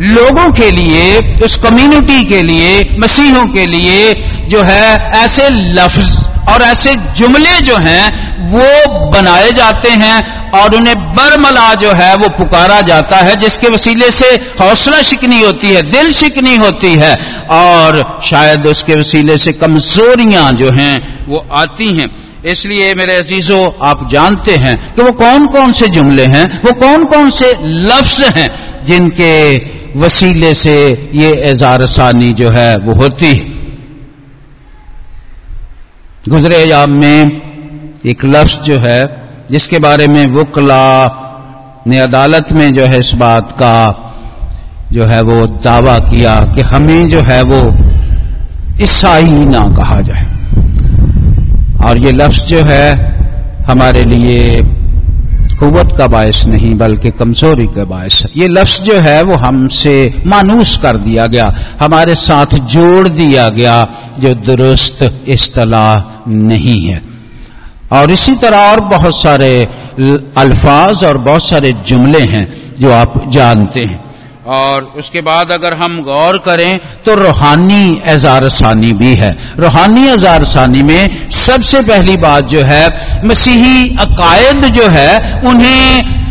लोगों 0.00 0.50
के 0.52 0.70
लिए 0.70 1.38
उस 1.44 1.56
कम्युनिटी 1.58 2.24
के 2.24 2.42
लिए, 2.42 2.96
मसीहों 2.98 3.46
के 3.46 3.66
लिए 3.66 4.14
जो 4.48 4.62
है, 4.62 5.10
ऐसे 5.24 5.48
लफ्ज 5.50 6.16
और 6.48 6.62
ऐसे 6.62 6.94
जुमले 6.94 7.60
जो 7.60 7.76
हैं, 7.76 8.32
वो 8.50 9.10
बनाए 9.10 9.52
जाते 9.52 9.88
हैं 9.88 10.50
और 10.50 10.74
उन्हें 10.74 10.96
बरमला 10.96 11.74
जो 11.74 11.92
है, 11.92 12.16
वो 12.16 12.28
पुकारा 12.28 12.80
जाता 12.80 13.16
है, 13.16 13.36
जिसके 13.36 13.68
वसीले 13.68 14.10
से 14.10 14.26
हौसला 14.60 15.02
शिकनी 15.02 15.42
होती 15.42 15.68
है, 15.68 15.82
दिल 15.82 16.12
शिकनी 16.12 16.56
होती 16.56 16.94
है 16.94 17.14
और 17.50 18.20
शायद 18.24 18.66
उसके 18.66 18.94
वसीले 18.94 19.38
से 19.38 19.52
कमजोरियाँ 19.52 20.52
जो 20.52 20.70
हैं, 20.70 21.26
वो 21.26 21.46
आती 21.52 21.94
हैं। 21.94 22.10
इसलिए 22.44 22.94
मेरे 22.94 23.16
अजीजों, 23.16 23.88
आप 23.88 24.08
जानते 24.10 24.52
हैं 24.52 24.94
कि 24.94 25.02
वो 25.02 25.12
कौन 25.12 25.46
कौन 25.46 25.72
से 25.72 25.88
जुमले 25.88 26.24
हैं, 26.24 26.62
वो 26.62 26.72
कौन 26.72 27.04
कौन 27.04 27.30
से 27.30 27.56
लफ्ज 27.62 28.22
हैं, 28.22 28.50
जिनके 28.84 29.58
वसीले 29.96 30.54
से 30.54 31.10
ये 31.14 31.32
एजारसानी 31.32 32.32
जो 32.32 32.50
है, 32.50 32.78
वो 32.78 32.94
होती 32.94 33.26
है। 33.26 33.52
गुजरे 36.28 36.62
अयाम 36.62 36.90
में 36.90 37.42
एक 38.06 38.24
लफ्ज 38.24 38.60
जो 38.60 38.78
है, 38.78 39.22
जिसके 39.50 39.78
बारे 39.78 40.06
में 40.06 40.26
वकला 40.26 41.18
ने 41.86 41.98
अदालत 41.98 42.52
में 42.52 42.74
जो 42.74 42.86
है 42.86 43.00
इस 43.00 43.14
बात 43.14 43.52
का 43.52 44.08
जो 44.92 45.04
है 45.04 45.22
वो 45.22 45.46
दावा 45.46 45.98
किया 45.98 46.52
कि 46.54 46.60
हमें 46.60 47.08
जो 47.08 47.20
है 47.20 47.42
वो 47.42 47.74
ईसाई 48.80 49.30
ना 49.30 49.74
कहा 49.76 50.00
जाए। 50.00 50.24
और 51.84 51.98
ये 51.98 52.12
लफ्ज 52.12 52.42
जो 52.42 52.62
है, 52.62 53.12
हमारे 53.68 54.04
लिए 54.04 54.62
कुत 55.70 55.98
का 55.98 56.06
बायस 56.06 56.44
नहीं, 56.46 56.78
बल्कि 56.78 57.10
कमज़ोरी 57.10 57.66
का 57.66 57.84
बायस 57.84 58.22
है। 58.24 58.30
ये 58.36 58.48
लफ्ज 58.48 58.80
जो 58.80 58.94
है, 58.94 59.22
वो 59.22 59.34
हमसे 59.34 60.22
मानूस 60.26 60.78
कर 60.82 60.96
दिया 60.96 61.26
गया। 61.26 61.54
हमारे 61.80 62.14
साथ 62.14 62.46
जोड़ 62.46 63.08
दिया 63.08 63.48
गया, 63.48 63.88
जो 64.20 64.34
दुरुस्त 64.34 65.24
इस्तलाह 65.28 66.30
नहीं 66.30 66.86
है। 66.86 67.02
और 67.92 68.10
इसी 68.10 68.34
तरह 68.34 68.58
और 68.58 68.80
बहुत 68.80 69.16
सारे 69.22 69.68
अल्फाज 70.36 71.04
और 71.04 71.18
बहुत 71.18 71.48
सारे 71.48 71.72
जुमले 71.72 72.20
हैं, 72.20 72.52
जो 72.80 72.92
आप 72.92 73.30
जानते 73.30 73.84
हैं। 73.84 74.01
और 74.46 74.92
उसके 74.96 75.20
बाद 75.20 75.50
अगर 75.50 75.74
हम 75.74 76.02
गौर 76.02 76.38
करें 76.38 76.80
तो 77.06 77.14
रूहानी 77.14 78.02
एजारसानी 78.06 78.92
भी 78.92 79.14
है। 79.14 79.36
रूहानी 79.58 80.08
एजारसानी 80.08 80.82
में 80.82 81.30
सबसे 81.30 81.80
पहली 81.80 82.16
बात 82.16 82.44
जो 82.44 82.62
है, 82.62 82.84
मसीही 83.24 83.96
अकायद 83.96 84.64
जो 84.64 84.88
है, 84.88 85.40
उन्हें 85.44 86.21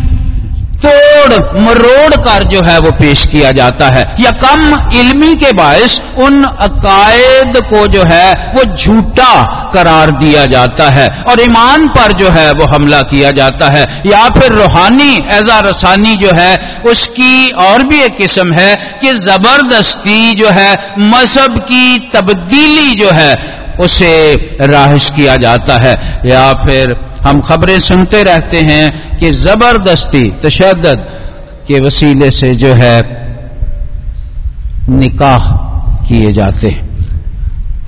तोड़, 0.85 1.59
मरोड़ 1.61 2.15
कर 2.15 2.43
जो 2.43 2.61
है 2.61 2.79
वो 2.79 2.91
पेश 2.91 3.25
किया 3.25 3.51
जाता 3.51 3.89
है। 3.89 4.15
या 4.19 4.31
कम 4.31 4.89
इल्मी 4.93 5.35
के 5.35 5.51
बायस 5.51 6.01
उन 6.17 6.43
अकायद 6.43 7.57
को 7.57 7.87
जो 7.87 8.03
है 8.03 8.53
वो 8.55 8.63
झूठा 8.75 9.57
करार 9.73 10.11
दिया 10.11 10.45
जाता 10.45 10.89
है 10.89 11.09
और 11.27 11.41
ईमान 11.41 11.87
पर 11.87 12.11
जो 12.11 12.29
है 12.29 12.51
वो 12.51 12.65
हमला 12.65 13.01
किया 13.01 13.31
जाता 13.31 13.69
है। 13.69 14.01
या 14.05 14.29
फिर 14.29 14.51
रूहानी 14.51 15.17
एजा 15.31 15.59
रसानी 15.59 16.15
जो 16.15 16.31
है, 16.31 16.81
उसकी 16.85 17.51
और 17.51 17.83
भी 17.83 18.01
एक 18.01 18.17
किस्म 18.17 18.53
है 18.53 18.97
कि 19.01 19.13
ज़बरदस्ती 19.13 20.35
जो 20.35 20.49
है, 20.49 20.95
मज़हब 20.99 21.57
की 21.59 22.11
तब्दीली 22.13 22.95
जो 22.95 23.09
है, 23.09 23.61
उसे 23.79 24.33
राहिश 24.61 25.09
किया 25.09 25.37
जाता 25.37 25.77
है। 25.77 26.21
या 26.25 26.53
फिर 26.53 26.95
हम 27.25 27.41
खबरें 27.41 27.79
सुनते 27.79 28.23
रहते 28.23 28.57
हैं 28.57 29.10
कि 29.21 29.31
ज़बरदस्ती 29.31 30.29
तशद 30.43 31.07
के 31.67 31.79
वसीले 31.79 32.31
से 32.31 32.55
जो 32.55 32.73
है 32.73 33.01
निकाह 34.89 35.51
किए 36.07 36.31
जाते 36.31 36.69
हैं। 36.69 36.97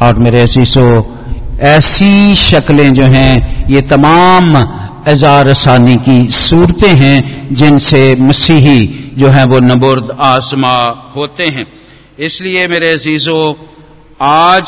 और 0.01 0.15
मेरे 0.15 0.41
असीसो 0.41 1.17
ऐसी 1.59 2.35
शक्लें 2.35 2.93
जो 2.93 3.03
हैं, 3.03 3.65
ये 3.69 3.81
तमाम 3.81 4.57
एजारसानी 5.07 5.97
की 5.97 6.31
सूरतें 6.31 6.95
हैं, 6.95 7.47
जिनसे 7.55 8.15
मसीही 8.15 9.11
जो 9.17 9.29
है 9.29 9.45
वो 9.45 9.59
नबुर्द 9.59 10.17
आसमा 10.19 11.03
होते 11.15 11.47
हैं। 11.47 11.67
इसलिए 12.19 12.67
मेरे 12.67 12.93
अजीजों, 12.93 13.53
आज 14.21 14.63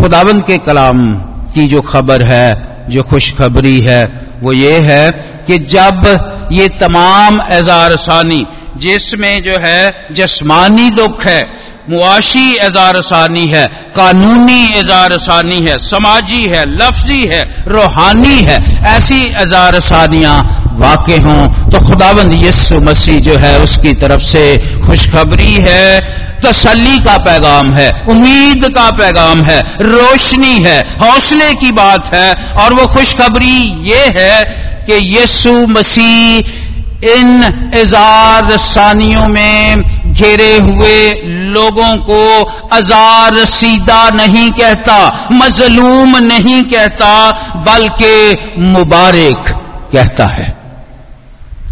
खुदाबंद 0.00 0.42
के 0.42 0.58
कलाम 0.58 1.14
की 1.54 1.66
जो 1.66 1.80
खबर 1.80 2.22
है 2.22 2.73
जो 2.90 3.02
खुशखबरी 3.02 3.80
है, 3.80 4.04
वो 4.42 4.52
ये 4.52 4.78
है 4.80 5.10
कि 5.46 5.58
जब 5.58 6.48
ये 6.52 6.68
तमाम 6.80 7.40
एजारसानी 7.52 8.44
जिसमें 8.76 9.42
जो 9.42 9.58
है 9.58 10.06
जस्मानी 10.12 10.90
दुख 10.90 11.24
है, 11.24 11.42
मुआशी 11.90 12.54
एजारसानी 12.56 13.46
है, 13.48 13.66
कानूनी 13.96 14.62
एजारसानी 14.78 15.60
है, 15.60 15.78
समाजी 15.78 16.42
है, 16.46 16.64
लफ्जी 16.74 17.24
है, 17.26 17.42
रूहानी 17.68 18.38
है, 18.40 18.58
ऐसी 18.86 19.22
एजारसानियाँ 19.42 20.36
वाक़ 20.74 21.10
हों 21.24 21.70
तो 21.70 21.86
खुदाबंद 21.86 22.32
यसु 22.42 22.80
मसीह 22.80 23.20
जो 23.20 23.36
है 23.36 23.58
उसकी 23.60 23.92
तरफ़ 23.94 24.22
से 24.22 24.42
खुशखबरी 24.86 25.54
है। 25.60 26.33
तसल्ली 26.44 26.98
का 27.00 27.16
पैगाम 27.18 27.72
है, 27.72 28.06
उम्मीद 28.08 28.68
का 28.74 28.90
पैगाम 28.90 29.42
है, 29.42 29.60
रोशनी 29.80 30.58
है, 30.62 30.80
हौसले 31.00 31.54
की 31.54 31.72
बात 31.72 32.14
है, 32.14 32.34
और 32.54 32.74
वो 32.74 32.86
खुशखबरी 32.86 33.82
ये 33.90 34.04
है 34.06 34.44
कि 34.86 34.94
यीशु 34.94 35.66
मसीह 35.66 36.52
इन 37.04 37.70
इजार 37.74 38.56
सानियों 38.56 39.28
में 39.28 39.82
घेरे 40.12 40.56
हुए 40.58 41.22
लोगों 41.24 41.96
को 41.96 42.44
अजार 42.72 43.44
सीधा 43.44 44.10
नहीं 44.10 44.52
कहता, 44.52 45.28
मजलूम 45.32 46.16
नहीं 46.16 46.62
कहता, 46.64 47.30
बल्कि 47.66 48.54
मुबारक 48.58 49.48
कहता 49.92 50.26
है। 50.26 50.63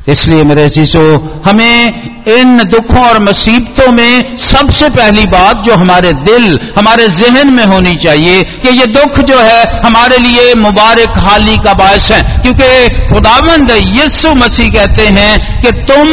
इसलिए 0.08 0.44
मेरे 0.44 0.68
चीज़ों 0.70 1.18
हमें 1.44 2.02
इन 2.28 2.64
दुखों 2.64 3.08
और 3.08 3.18
मुसीबतों 3.18 3.92
में 3.92 4.36
सबसे 4.36 4.88
पहली 4.88 5.26
बात 5.26 5.56
जो 5.56 5.74
हमारे 5.74 6.12
दिल, 6.12 6.60
हमारे 6.76 7.08
जहन 7.08 7.52
में 7.52 7.64
होनी 7.64 7.96
चाहिए 7.96 8.42
कि 8.44 8.68
ये 8.68 8.86
दुख 8.86 9.18
जो 9.18 9.38
है 9.38 9.80
हमारे 9.80 10.18
लिए 10.18 10.54
मुबारक 10.54 11.18
हाली 11.18 11.58
का 11.58 11.74
बायस 11.74 12.10
है। 12.10 12.38
क्योंकि 12.42 12.88
खुदावंद 13.14 13.70
यीशु 13.70 14.34
मसीह 14.34 14.72
कहते 14.72 15.06
हैं 15.06 15.62
कि 15.62 15.72
तुम 15.72 16.08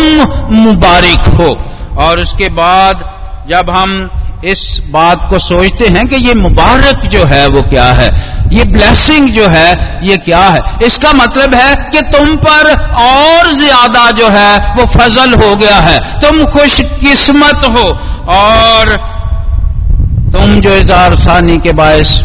मुबारक 0.55 1.27
हो। 1.27 1.65
और 1.98 2.19
उसके 2.19 2.50
बाद 2.50 3.19
जब 3.50 3.69
हम 3.69 4.12
इस 4.46 4.81
बात 4.91 5.29
को 5.29 5.39
सोचते 5.39 5.88
हैं 5.88 6.08
कि 6.08 6.15
ये 6.15 6.34
मुबारक 6.34 7.05
जो 7.05 7.25
है 7.25 7.48
वो 7.48 7.62
क्या 7.62 7.86
है 7.86 8.29
ये 8.53 8.63
ब्लेसिंग 8.63 9.29
जो 9.29 9.48
है, 9.48 10.00
ये 10.03 10.18
क्या 10.18 10.39
है? 10.39 10.62
इसका 10.86 11.12
मतलब 11.13 11.53
है 11.53 11.75
कि 11.91 12.01
तुम 12.12 12.36
पर 12.36 12.72
और 13.00 13.50
ज़्यादा 13.50 14.10
जो 14.12 14.27
है, 14.27 14.75
वो 14.75 14.86
फजल 14.86 15.34
हो 15.34 15.56
गया 15.56 15.79
है। 15.79 16.00
तुम 16.22 16.44
खुशकिस्मत 16.46 17.65
हो 17.65 17.86
और 18.34 18.96
तुम 20.34 20.60
जो 20.62 20.75
इजार 20.75 21.15
सानी 21.15 21.58
के 21.58 21.72
बायस 21.74 22.22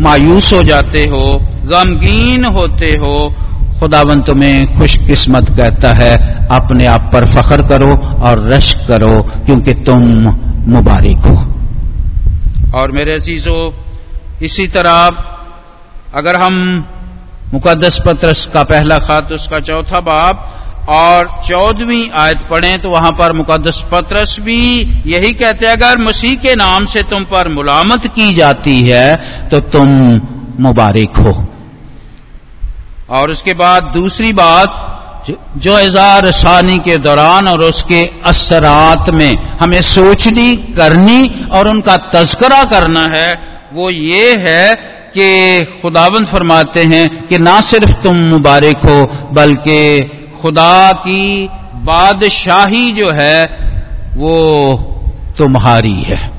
मायूस 0.00 0.52
हो 0.52 0.62
जाते 0.62 1.06
हो, 1.06 1.38
गमगीन 1.64 2.44
होते 2.44 2.90
हो 2.96 3.34
खुदावन 3.80 4.20
तुम्हें 4.22 4.78
खुशकिस्मत 4.78 5.48
कहता 5.56 5.92
है। 5.92 6.16
अपने 6.48 6.86
आप 6.86 7.10
पर 7.12 7.24
फख्र 7.26 7.62
करो 7.62 7.90
और 8.22 8.42
रश 8.48 8.72
करो, 8.88 9.22
क्योंकि 9.46 9.74
तुम 9.74 10.02
मुबारक 10.68 11.26
हो। 11.26 12.78
और 12.78 12.92
मेरे 12.92 13.14
अजीजों, 13.14 13.70
इसी 14.42 14.66
तरह 14.66 15.08
अगर 16.14 16.36
हम 16.36 16.54
मुकदस 17.52 17.98
पत्रस 18.06 18.46
का 18.54 18.62
पहला 18.64 18.98
खात, 19.00 19.32
उसका 19.32 19.60
चौथा 19.60 20.00
बाप 20.02 20.86
और 20.90 21.28
चौदहवीं 21.48 22.10
आयत 22.12 22.42
पढ़ें 22.50 22.80
तो 22.80 22.90
वहाँ 22.90 23.12
पर 23.12 23.32
मुकदस 23.32 23.84
पत्रस 23.92 24.36
भी 24.40 24.60
यही 25.06 25.32
कहते 25.34 25.66
हैं, 25.66 25.72
अगर 25.72 25.98
मसीह 26.00 26.34
के 26.36 26.54
नाम 26.56 26.86
से 26.86 27.02
तुम 27.04 27.24
पर 27.24 27.48
मुलामत 27.50 28.06
की 28.08 28.34
जाती 28.34 28.80
है 28.82 29.48
तो 29.50 29.60
तुम 29.70 29.88
मुबारक 30.60 31.16
हो। 31.18 31.34
और 33.10 33.30
उसके 33.30 33.54
बाद 33.54 33.90
दूसरी 33.94 34.32
बात, 34.34 34.78
जो 35.56 35.78
इजार 35.80 36.30
सानी 36.32 36.78
के 36.80 36.96
दौरान 37.00 37.48
और 37.48 37.62
उसके 37.62 38.02
असरात 38.26 39.10
में 39.10 39.34
हमें 39.58 39.80
सोचनी, 39.84 40.56
करनी 40.76 41.48
और 41.52 41.68
उनका 41.68 41.96
तस्करा 42.12 42.64
करना 42.66 43.06
है, 43.08 43.28
वो 43.72 43.90
ये 43.90 44.34
है 44.38 44.74
कि 45.16 45.64
खुदाबंद 45.82 46.26
फरमाते 46.26 46.84
हैं 46.84 47.26
कि 47.26 47.38
ना 47.38 47.60
सिर्फ़ 47.60 47.92
तुम 48.02 48.16
मुबारक 48.26 48.84
हो, 48.84 49.30
बल्कि 49.32 49.78
खुदा 50.42 50.92
की 50.92 51.48
बादशाही 51.84 52.90
जो 52.92 53.10
है, 53.10 53.44
वो 54.16 54.34
तुम्हारी 55.38 56.00
है। 56.02 56.30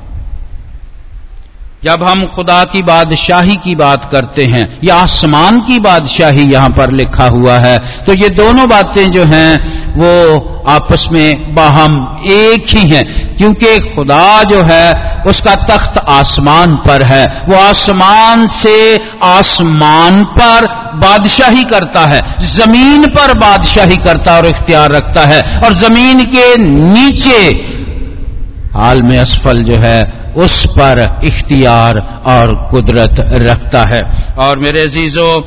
जब 1.84 2.02
हम 2.02 2.24
खुदा 2.26 2.64
की 2.64 2.82
बादशाही 2.82 3.56
की 3.56 3.74
बात 3.74 4.08
करते 4.12 4.44
हैं, 4.44 4.78
या 4.84 4.96
आसमान 4.96 5.60
की 5.60 5.78
बादशाही 5.80 6.44
यहाँ 6.52 6.70
पर 6.70 6.90
लिखा 6.90 7.26
हुआ 7.26 7.56
है 7.58 7.78
तो 8.06 8.12
ये 8.12 8.28
दोनों 8.32 8.68
बातें 8.68 9.10
जो 9.10 9.24
हैं 9.24 9.83
वो 9.96 10.64
आपस 10.68 11.08
में 11.12 11.54
बाहम 11.54 12.22
एक 12.26 12.64
ही 12.68 12.88
हैं। 12.88 13.36
क्योंकि 13.36 13.80
खुदा 13.80 14.42
जो 14.42 14.62
है, 14.62 15.14
उसका 15.26 15.54
तख्त 15.54 15.98
आसमान 16.08 16.76
पर 16.76 17.02
है। 17.02 17.42
वो 17.48 17.56
आसमान 17.56 18.46
से 18.46 19.00
आसमान 19.22 20.24
पर 20.24 20.66
बादशाही 20.94 21.64
करता 21.64 22.06
है। 22.06 22.24
ज़मीन 22.40 23.06
पर 23.06 23.34
बादशाही 23.34 23.96
करता 23.96 24.36
और 24.36 24.46
इख्तियार 24.46 24.90
रखता 24.90 25.20
है। 25.20 25.60
और 25.64 25.74
ज़मीन 25.74 26.26
के 26.26 26.56
नीचे 26.56 27.74
हाल 28.74 29.02
में 29.02 29.18
असफल 29.18 29.62
जो 29.62 29.76
है, 29.76 30.12
उस 30.36 30.66
पर 30.66 31.20
इख्तियार 31.24 32.22
और 32.26 32.68
कुदरत 32.70 33.14
रखता 33.18 33.84
है। 33.84 34.10
और 34.38 34.58
मेरे 34.58 34.80
अजीजों, 34.80 35.42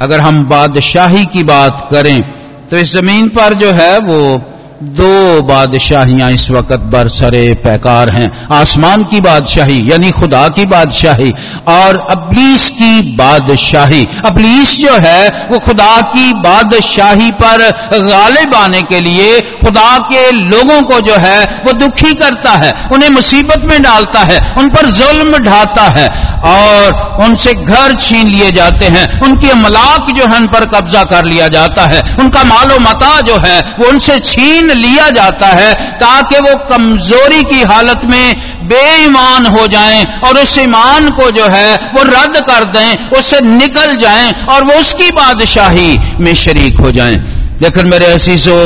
अगर 0.00 0.20
हम 0.20 0.46
बादशाही 0.46 1.26
की 1.26 1.42
बात 1.42 1.88
करें 1.90 2.22
तो 2.70 2.76
इस 2.76 2.92
ज़मीन 2.92 3.28
पर 3.28 3.54
जो 3.54 3.72
है 3.72 3.98
वो 3.98 4.42
दो 4.82 5.42
बादशाहियाँ 5.42 6.30
इस 6.30 6.50
वक्त 6.50 6.80
बरसरे 6.92 7.54
पैकार 7.54 8.10
हैं। 8.10 8.30
आसमान 8.52 9.04
की 9.04 9.20
बादशाही, 9.20 9.92
यानी 9.92 10.10
खुदा 10.10 10.48
की 10.48 10.64
बादशाही 10.66 11.32
और 11.68 11.96
अबलीस 12.10 12.68
की 12.70 13.16
बादशाही। 13.16 14.08
अबलीस 14.24 14.76
जो 14.80 14.96
है 14.96 15.46
वो 15.50 15.58
खुदा 15.58 16.00
की 16.14 16.32
बादशाही 16.32 17.30
पर 17.32 17.62
गालिब 17.92 18.54
आने 18.54 18.82
के 18.82 19.00
लिए 19.00 19.40
खुदा 19.40 19.98
के 20.12 20.30
लोगों 20.30 20.82
को 20.82 21.00
जो 21.00 21.16
है 21.16 21.62
वो 21.66 21.72
दुखी 21.72 22.14
करता 22.14 22.50
है, 22.50 22.74
उन्हें 22.92 23.08
मुसीबत 23.08 23.64
में 23.64 23.82
डालता 23.82 24.20
है, 24.20 24.54
उन 24.58 24.68
पर 24.68 24.86
जुल्म 24.86 25.38
ढाता 25.38 25.82
है। 25.82 26.25
और 26.44 27.16
उनसे 27.20 27.54
घर 27.54 27.94
छीन 27.94 28.26
लिए 28.26 28.50
जाते 28.52 28.84
हैं। 28.84 29.20
उनकी 29.20 29.52
मलाक 29.52 30.10
जो 30.10 30.26
है, 30.26 30.36
उन 30.36 30.46
पर 30.46 30.64
कब्जा 30.64 31.04
कर 31.04 31.24
लिया 31.24 31.48
जाता 31.48 31.86
है। 31.86 32.16
उनका 32.18 32.44
मालो 32.44 32.78
मता 32.78 33.20
जो 33.20 33.36
है, 33.36 33.60
वो 33.78 33.86
उनसे 33.86 34.18
छीन 34.20 34.70
लिया 34.70 35.10
जाता 35.10 35.46
है 35.46 35.74
ताकि 35.74 36.38
वो 36.38 36.56
कमज़ोरी 36.56 37.44
की 37.44 37.62
हालत 37.62 38.04
में 38.04 38.56
बेईमान 38.68 39.46
हो 39.46 39.66
जाएँ 39.66 40.06
और 40.24 40.38
उस 40.38 40.58
ईमान 40.58 41.10
को 41.10 41.30
जो 41.30 41.46
है, 41.46 41.76
वो 41.94 42.02
रद्द 42.02 42.36
कर 42.36 42.64
दें, 42.64 43.08
उससे 43.10 43.40
निकल 43.40 43.96
जाएँ 43.96 44.32
और 44.46 44.64
वो 44.64 44.72
उसकी 44.72 45.10
बादशाही 45.10 46.00
में 46.20 46.34
शरीक 46.34 46.80
हो 46.80 46.90
जाएँ। 46.90 47.16
लेकिन 47.62 47.86
मेरे 47.86 48.06
असीसो 48.06 48.56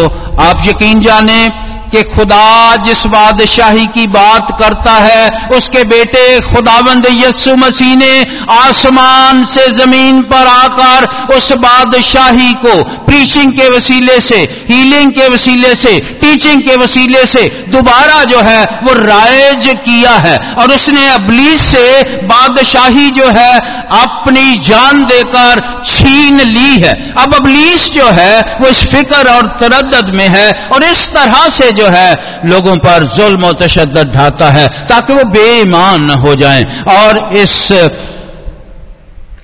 आप 0.40 0.62
यकीन 0.66 1.00
जाने 1.00 1.69
कि 1.90 2.02
खुदा 2.02 2.76
जिस 2.76 3.06
बादशाही 3.06 3.86
की 3.86 4.06
बात 4.06 4.56
करता 4.58 4.92
है, 4.92 5.48
उसके 5.56 5.84
बेटे 5.84 6.40
खुदावंद 6.40 7.06
यस्सु 7.10 7.56
मसीह 7.56 7.94
ने 7.96 8.26
आसमान 8.50 9.44
से 9.44 9.68
ज़मीन 9.70 10.22
पर 10.22 10.46
आकर 10.46 11.06
उस 11.36 11.52
बादशाही 11.52 12.52
को 12.54 12.82
प्रीचिंग 13.04 13.52
के 13.52 13.68
वसीले 13.68 14.20
से 14.20 14.36
हीलिंग 14.70 15.12
के 15.12 15.28
वसीले 15.28 15.74
से 15.74 15.98
टीचिंग 16.20 16.62
के 16.62 16.76
वसीले 16.76 17.24
से 17.26 17.42
दोबारा 17.68 18.24
जो 18.24 18.40
है, 18.40 18.64
वो 18.82 18.92
रायज 18.94 19.66
किया 19.84 20.10
है। 20.10 20.38
और 20.54 20.72
उसने 20.72 21.08
अबलीस 21.08 21.60
से 21.60 22.02
बादशाही 22.22 23.10
जो 23.10 23.26
है 23.26 23.79
अपनी 23.92 24.58
जान 24.58 25.04
देकर 25.04 25.82
छीन 25.86 26.40
ली 26.40 26.78
है। 26.80 27.12
अब 27.18 27.34
अबलीस 27.34 27.90
जो 27.92 28.06
है, 28.06 28.40
वो 28.60 28.68
इस 28.68 28.84
फ़िक्र 28.84 29.30
और 29.30 29.46
तरद 29.60 30.14
में 30.14 30.28
है 30.28 30.52
और 30.72 30.84
इस 30.84 31.12
तरह 31.12 31.48
से 31.48 31.72
जो 31.72 31.88
है, 31.88 32.18
लोगों 32.44 32.76
पर 32.76 33.06
जुल्म 33.06 33.52
तशद 33.52 34.10
ढाता 34.14 34.50
है 34.50 34.68
ताकि 34.68 35.12
वो 35.12 35.24
बेईमान 35.24 36.10
हो 36.10 36.34
जाएँ 36.34 36.64
और 36.88 37.30
इस 37.32 37.68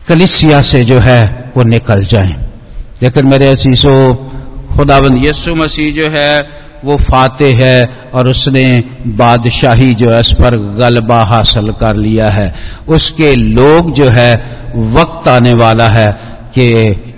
कलिसिया 0.09 0.63
से 0.63 0.85
जो 0.85 0.99
है, 0.99 1.53
वो 1.57 1.63
निकल 1.63 2.05
जाएँ। 2.05 2.37
लेकिन 3.03 3.27
मेरे 3.27 3.47
असीसो 3.47 4.15
खुदाबंद 4.77 5.25
यसु 5.25 5.55
मसीह 5.55 5.93
जो 5.93 6.09
है, 6.09 6.67
वो 6.85 6.97
फाते 6.97 7.53
है 7.53 7.99
और 8.15 8.29
उसने 8.29 8.85
बादशाही 9.07 9.95
जो 9.95 10.11
है, 10.11 10.21
इस 10.21 10.33
पर 10.33 10.57
गलबा 10.79 11.23
हासिल 11.23 11.73
कर 11.73 11.97
लिया 11.97 12.31
है। 12.31 12.55
उसके 12.89 13.35
लोग 13.35 13.93
जो 13.93 14.09
है, 14.09 14.35
वक्त 14.95 15.29
आने 15.29 15.53
वाला 15.55 15.89
है 15.89 16.11
कि 16.55 16.65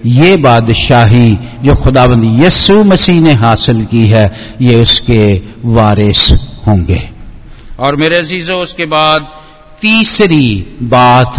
ये 0.06 0.36
बादशाही 0.36 1.38
जो 1.64 1.74
खुदाबंद 1.74 2.42
यसु 2.44 2.82
मसीह 2.84 3.20
ने 3.20 3.32
हासिल 3.34 3.84
की 3.84 4.06
है, 4.06 4.32
ये 4.60 4.80
उसके 4.82 5.22
वारिस 5.64 6.30
होंगे। 6.66 7.02
और 7.78 7.96
मेरे 7.96 8.16
अजीजों, 8.16 8.60
उसके 8.60 8.84
बाद 8.86 9.30
तीसरी 9.82 10.78
बात 10.82 11.34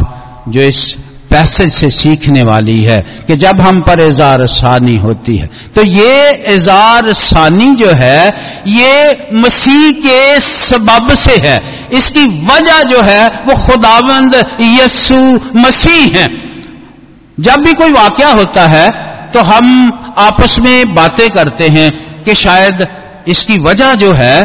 जो 0.50 0.62
इस 0.62 0.96
पैसेज 1.30 1.72
से 1.74 1.90
सीखने 1.90 2.44
वाली 2.44 2.84
है 2.84 3.00
कि 3.28 3.36
जब 3.36 3.60
हम 3.62 3.82
पर 3.82 4.00
इजार 4.02 4.46
सानी 4.48 4.96
होती 4.98 5.36
है 5.38 5.50
तो 5.76 5.82
ये 5.84 6.32
इजार 6.56 7.12
सानी 7.14 7.68
जो 7.76 7.92
है, 7.94 8.30
ये 8.68 9.28
मसीह 9.34 9.92
के 10.00 10.40
सबब 10.40 11.14
से 11.16 11.36
है। 11.38 11.58
इसकी 11.92 12.26
वजह 12.48 12.82
जो 12.84 13.02
है, 13.02 13.28
वो 13.46 13.56
खुदावंद 13.58 14.36
यसु 14.62 15.40
मसीह 15.58 16.18
है। 16.18 16.30
जब 17.40 17.64
भी 17.64 17.74
कोई 17.74 17.92
वाक्य 17.92 18.32
होता 18.34 18.68
है 18.68 18.90
तो 19.34 19.42
हम 19.42 19.68
आपस 20.18 20.58
में 20.60 20.94
बातें 20.96 21.30
करते 21.30 21.68
हैं 21.70 21.92
कि 22.24 22.36
शायद 22.36 22.88
इसकी 23.28 23.58
वजह 23.60 23.94
जो 23.96 24.12
है, 24.14 24.38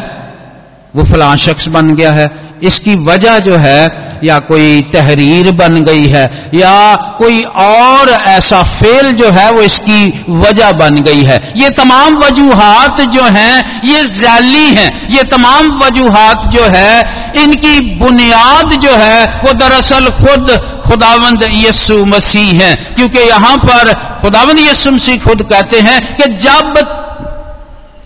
वो 0.97 1.05
फलां 1.05 1.37
शख्स 1.37 1.69
बन 1.69 1.95
गया 1.95 2.13
है। 2.13 2.31
इसकी 2.63 2.95
वजह 3.05 3.39
जो 3.39 3.57
है 3.57 4.14
या 4.25 4.39
कोई 4.39 4.83
तहरीर 4.83 5.51
बन 5.51 5.83
गई 5.83 6.07
है, 6.07 6.51
या 6.55 6.97
कोई 7.19 7.43
और 7.43 8.11
ऐसा 8.11 8.63
फेल 8.63 9.13
जो 9.13 9.31
है 9.31 9.51
वो 9.51 9.63
इसकी 9.63 10.25
वजह 10.29 10.73
बन 10.73 10.95
गई 10.95 11.23
है। 11.23 11.53
ये 11.57 11.71
तमाम 11.71 12.17
वजूहत 12.17 13.01
जो 13.01 13.23
हैं, 13.23 13.83
ये 13.85 14.05
जैली 14.05 14.67
हैं। 14.75 15.09
ये 15.09 15.23
तमाम 15.23 15.69
वजूहत 15.79 16.51
जो 16.53 16.63
है, 16.63 17.33
इनकी 17.37 17.81
बुनियाद 17.81 18.73
जो 18.73 18.91
है, 18.91 19.41
वो 19.45 19.53
दरअसल 19.53 20.11
खुद 20.11 20.51
खुदावंद 20.87 21.43
यसु 21.43 22.05
मसीह 22.05 22.65
है। 22.65 22.75
क्योंकि 22.75 23.19
यहाँ 23.19 23.57
पर 23.57 23.93
खुदावंद 24.21 24.59
यसु 24.59 24.91
मसीह 24.91 25.19
खुद 25.19 25.43
कहते 25.43 25.81
हैं 25.81 26.17
कि 26.17 26.25
जब 26.25 26.79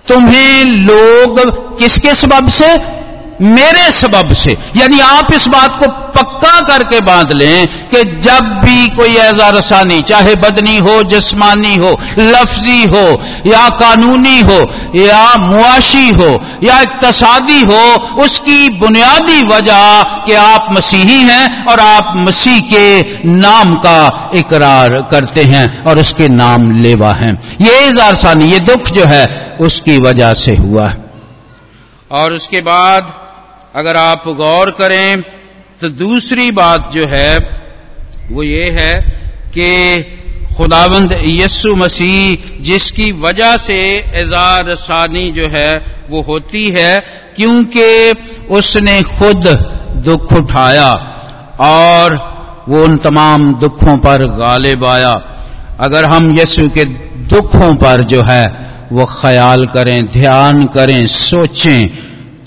तुम्हें 0.09 0.65
लोग 0.65 1.41
किसके 1.79 2.15
सबब 2.15 2.49
से? 2.49 2.98
मेरे 3.43 3.93
सबब 3.93 4.33
से। 4.33 4.57
यानी 4.77 5.01
आप 5.01 5.33
इस 5.35 5.49
बात 5.49 5.79
को 5.79 5.89
पक्का 5.89 6.61
करके 6.61 7.01
बाँध 7.01 7.33
लें 7.33 7.67
कि 7.67 8.05
जब 8.05 8.41
भी 8.41 8.89
कोई 8.89 9.15
ऐजा 9.15 9.49
रसानी 9.49 10.03
चाहे 10.03 10.35
बदनी 10.35 10.79
हो, 10.79 11.03
जिस्मानी 11.03 11.77
हो, 11.77 12.01
लफ्जी 12.19 12.85
हो, 12.85 13.23
या 13.47 13.69
कानूनी 13.69 14.41
हो, 14.41 14.75
या 14.95 15.37
मुआशी 15.37 16.09
हो, 16.09 16.41
या 16.63 16.81
इकतसादी 16.81 17.63
हो, 17.65 17.95
उसकी 18.23 18.69
बुनियादी 18.69 19.43
वजह 19.43 20.03
कि 20.03 20.35
आप 20.35 20.69
मसीही 20.73 21.21
हैं 21.21 21.65
और 21.65 21.81
आप 21.81 22.13
मसीह 22.17 22.61
के 22.61 23.03
नाम 23.29 23.75
का 23.75 24.31
इकरार 24.35 25.09
करते 25.11 25.45
हैं 25.45 25.85
और 25.85 25.99
उसके 25.99 26.29
नाम 26.29 26.83
लेवा 26.83 27.13
हैं। 27.13 27.43
ये 27.61 27.89
इजारसानी 27.89 28.53
ये 28.53 28.59
दुख 28.59 28.89
जो 28.89 29.05
है, 29.05 29.57
उसकी 29.61 29.99
वजह 29.99 30.35
से 30.35 30.57
हुआ। 30.57 30.89
है 30.89 31.05
और 32.11 32.33
उसके 32.33 32.61
बाद 32.61 33.18
अगर 33.79 33.97
आप 33.97 34.29
गौर 34.29 34.71
करें 34.71 35.23
तो 35.81 35.89
दूसरी 35.89 36.51
बात 36.51 36.91
जो 36.93 37.07
है, 37.07 37.39
वो 38.31 38.43
ये 38.43 38.71
है 38.71 38.95
कि 39.55 40.03
खुदाबंद 40.57 41.13
यस्सु 41.25 41.75
मसीह, 41.77 42.63
जिसकी 42.63 43.11
वजह 43.13 43.57
से 43.57 43.79
एजार 44.15 44.75
सानी 44.75 45.31
जो 45.33 45.49
है, 45.49 45.71
वो 46.11 46.23
होती 46.23 46.69
है, 46.69 47.01
क्योंकि 47.37 48.13
उसने 48.51 49.03
खुद 49.03 49.47
दुख 50.05 50.33
उठाया 50.33 50.91
और 51.61 52.19
वो 52.69 52.85
उन 52.85 52.97
तमाम 52.97 53.53
दुखों 53.55 53.97
पर 53.99 54.27
गालिब 54.39 54.85
आया। 54.85 55.15
अगर 55.81 56.05
हम 56.05 56.39
यस्सु 56.39 56.69
के 56.69 56.85
दुखों 57.31 57.75
पर 57.75 58.03
जो 58.03 58.23
है, 58.23 58.45
वो 58.93 59.05
ख्याल 59.05 59.67
करें, 59.67 60.07
ध्यान 60.07 60.67
करें, 60.67 61.07
सोचें 61.07 61.89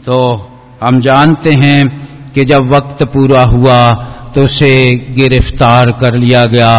तो 0.05 0.19
हम 0.83 0.99
जानते 1.01 1.51
हैं 1.53 1.89
कि 2.35 2.45
जब 2.45 2.69
वक्त 2.69 3.03
पूरा 3.03 3.43
हुआ 3.43 3.93
तो 4.35 4.43
उसे 4.43 4.71
गिरफ़्तार 5.15 5.91
कर 5.91 6.13
लिया 6.13 6.45
गया। 6.45 6.71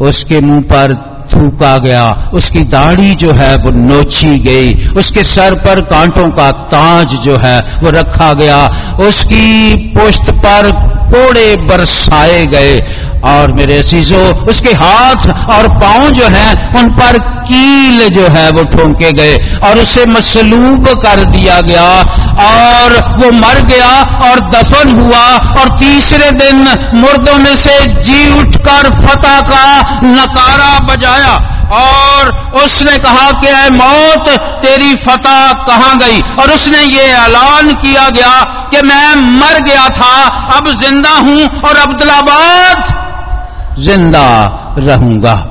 उसके 0.00 0.40
मुँह 0.40 0.60
पर 0.62 0.94
थूका 1.34 1.76
गया। 1.78 2.30
उसकी 2.34 2.62
दाढ़ी 2.64 3.14
जो 3.14 3.32
है 3.32 3.56
वो 3.56 3.70
नोची 3.70 4.38
गई। 4.38 4.74
उसके 4.96 5.24
सर 5.24 5.54
पर 5.54 5.80
कांटों 5.80 6.30
का 6.30 6.50
ताज 6.72 7.14
जो 7.14 7.36
है 7.36 7.58
वो 7.82 7.90
रखा 7.90 8.32
गया। 8.34 8.66
उसकी 9.00 9.76
पुष्ट 9.92 10.30
पर 10.30 10.70
कोड़े 11.12 11.56
बरसाए 11.56 12.46
गए। 12.46 12.80
और 13.26 13.52
मेरे 13.52 13.78
असीजो 13.78 14.22
उसके 14.48 14.72
हाथ 14.76 15.28
और 15.50 15.68
पाँव 15.80 16.08
जो 16.14 16.26
हैं, 16.28 16.52
उन 16.80 16.90
पर 16.98 17.18
कील 17.48 18.08
जो 18.08 18.26
है 18.34 18.48
वो 18.50 18.64
ठोंके 18.72 19.12
गए 19.12 19.36
और 19.64 19.78
उसे 19.78 20.04
मसलूब 20.06 20.88
कर 21.02 21.24
दिया 21.32 21.60
गया 21.60 21.88
और 22.44 22.94
वो 23.18 23.30
मर 23.38 23.60
गया 23.70 23.90
और 24.28 24.40
दफन 24.50 24.94
हुआ 25.00 25.24
और 25.60 25.68
तीसरे 25.78 26.30
दिन 26.38 26.66
मुर्दों 26.94 27.38
में 27.38 27.54
से 27.56 27.78
जी 28.02 28.22
उठकर 28.40 28.90
फतह 29.00 29.40
का 29.50 29.64
नकारा 30.04 30.78
बजाया 30.88 31.34
और 31.74 32.32
उसने 32.64 32.98
कहा 32.98 33.30
कि 33.40 33.46
ऐ 33.48 33.68
मौत, 33.70 34.28
तेरी 34.62 34.94
फतह 34.96 35.52
कहाँ 35.66 35.98
गई? 35.98 36.20
और 36.40 36.50
उसने 36.50 36.82
ये 36.82 37.04
ऐलान 37.04 37.72
किया 37.76 38.08
गया 38.10 38.32
कि 38.70 38.82
मैं 38.86 39.14
मर 39.38 39.60
गया 39.60 39.88
था, 39.90 40.12
अब 40.56 40.70
ज़िंदा 40.80 41.10
हूँ 41.10 41.60
और 41.60 41.76
अब्दुलाबाद 41.78 42.93
ज़िंदा 43.78 44.28
रहूँगा। 44.78 45.50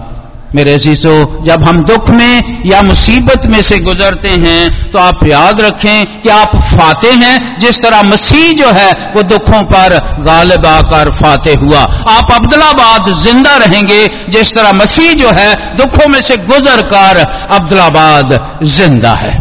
मेरे 0.55 0.77
शीशो 0.79 1.43
जब 1.45 1.63
हम 1.63 1.83
दुख 1.83 2.09
में 2.09 2.63
या 2.65 2.81
मुसीबत 2.81 3.45
में 3.45 3.61
से 3.61 3.77
गुजरते 3.79 4.29
हैं 4.39 4.91
तो 4.91 4.99
आप 4.99 5.23
याद 5.27 5.61
रखें 5.61 6.21
कि 6.21 6.29
आप 6.29 6.55
फाते 6.55 7.11
हैं। 7.13 7.57
जिस 7.59 7.81
तरह 7.81 8.01
मसीह 8.03 8.51
जो 8.53 8.69
है, 8.69 8.91
वो 9.15 9.23
दुखों 9.23 9.63
पर 9.63 9.97
गालिब 10.19 10.65
आकर 10.65 11.11
फाते 11.11 11.53
हुआ। 11.55 11.79
आप 12.09 12.31
अब्दुलाबाद 12.31 13.09
ज़िंदा 13.13 13.55
रहेंगे। 13.57 14.07
जिस 14.29 14.53
तरह 14.55 14.73
मसीह 14.73 15.13
जो 15.13 15.31
है, 15.31 15.55
दुखों 15.77 16.07
में 16.07 16.21
से 16.21 16.37
गुजर 16.45 16.81
कर 16.87 17.25
अब्दुलाबाद 17.49 18.59
ज़िंदा 18.63 19.13
है। 19.13 19.33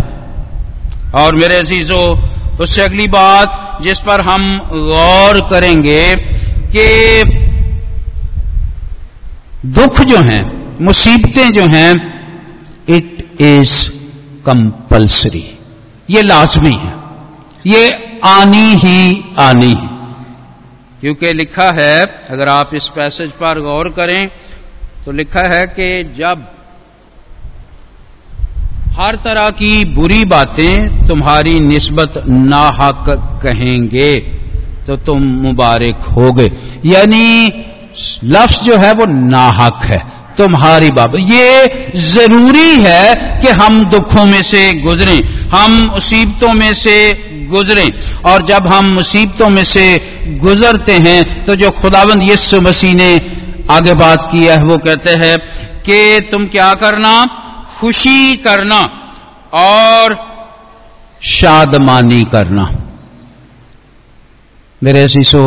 और 1.15 1.35
मेरे 1.35 1.57
अजीजो, 1.57 2.03
उससे 2.61 2.83
अगली 2.83 3.07
बात 3.09 3.79
जिस 3.83 3.99
पर 4.01 4.21
हम 4.21 4.59
गौर 4.73 5.41
करेंगे 5.51 6.05
कि 6.17 7.39
दुख 9.67 10.01
जो 10.01 10.19
हैं, 10.19 10.77
मुसीबतें 10.81 11.53
जो 11.53 11.67
हैं 11.67 11.93
इट 12.89 13.41
इज़ 13.41 13.91
कंपल्सरी 14.47 15.45
ये 16.11 16.23
लाजमी 16.23 16.75
है। 16.75 16.95
ये 17.67 17.93
आनी 18.25 18.75
ही 18.75 19.25
आनी 19.39 19.71
है। 19.71 19.91
क्योंकि 21.01 21.33
लिखा 21.33 21.71
है, 21.73 22.07
अगर 22.31 22.49
आप 22.49 22.75
इस 22.75 22.89
पैसेज 22.89 23.31
पर 23.31 23.61
गौर 23.61 23.89
करें 23.89 24.31
तो 25.05 25.13
लिखा 25.13 25.43
है 25.49 25.67
कि 25.67 26.13
जब 26.17 26.47
हर 28.99 29.17
तरह 29.17 29.51
की 29.51 29.85
बुरी 29.85 30.25
बातें 30.25 31.07
तुम्हारी 31.07 31.59
निस्बत 31.61 32.23
नाहक 32.27 33.05
कहेंगे 33.43 34.21
तो 34.87 34.97
तुम 34.97 35.23
मुबारक 35.23 36.09
होगे। 36.11 36.53
यानी 36.85 37.49
लफ्ज 38.27 38.61
जो 38.63 38.77
है 38.77 38.93
वो 38.95 39.07
नाहक 39.07 39.85
है। 39.85 40.01
तुम्हारी 40.39 40.91
बाबत 40.91 41.19
ये 41.21 41.93
ज़रूरी 41.97 42.75
है 42.77 43.41
कि 43.41 43.49
हम 43.49 43.85
दुखों 43.85 44.25
में 44.27 44.43
से 44.43 44.73
गुजरें, 44.75 45.49
हम 45.49 45.73
मुसीबतों 45.93 46.53
में 46.53 46.73
से 46.75 46.97
गुजरें। 47.51 47.93
और 48.23 48.43
जब 48.43 48.67
हम 48.67 48.85
मुसीबतों 48.91 49.49
में 49.49 49.65
से 49.65 49.85
गुजरते 50.41 50.93
हैं 50.99 51.45
तो 51.45 51.57
जो 51.57 51.71
खुदाबंद 51.71 52.23
यस्सु 52.23 52.61
मसीह 52.61 52.95
ने 52.95 53.11
आगे 53.71 53.95
बात 53.95 54.29
की 54.33 54.45
है, 54.45 54.63
वो 54.63 54.79
कहते 54.79 55.11
हैं 55.11 55.39
कि 55.83 56.29
तुम 56.31 56.47
क्या 56.47 56.73
करना? 56.75 57.13
खुशी 57.79 58.37
करना 58.37 58.81
और 59.55 60.17
शादमानी 61.23 62.25
करना। 62.25 62.71
मेरे 64.83 65.07
शीशो 65.09 65.43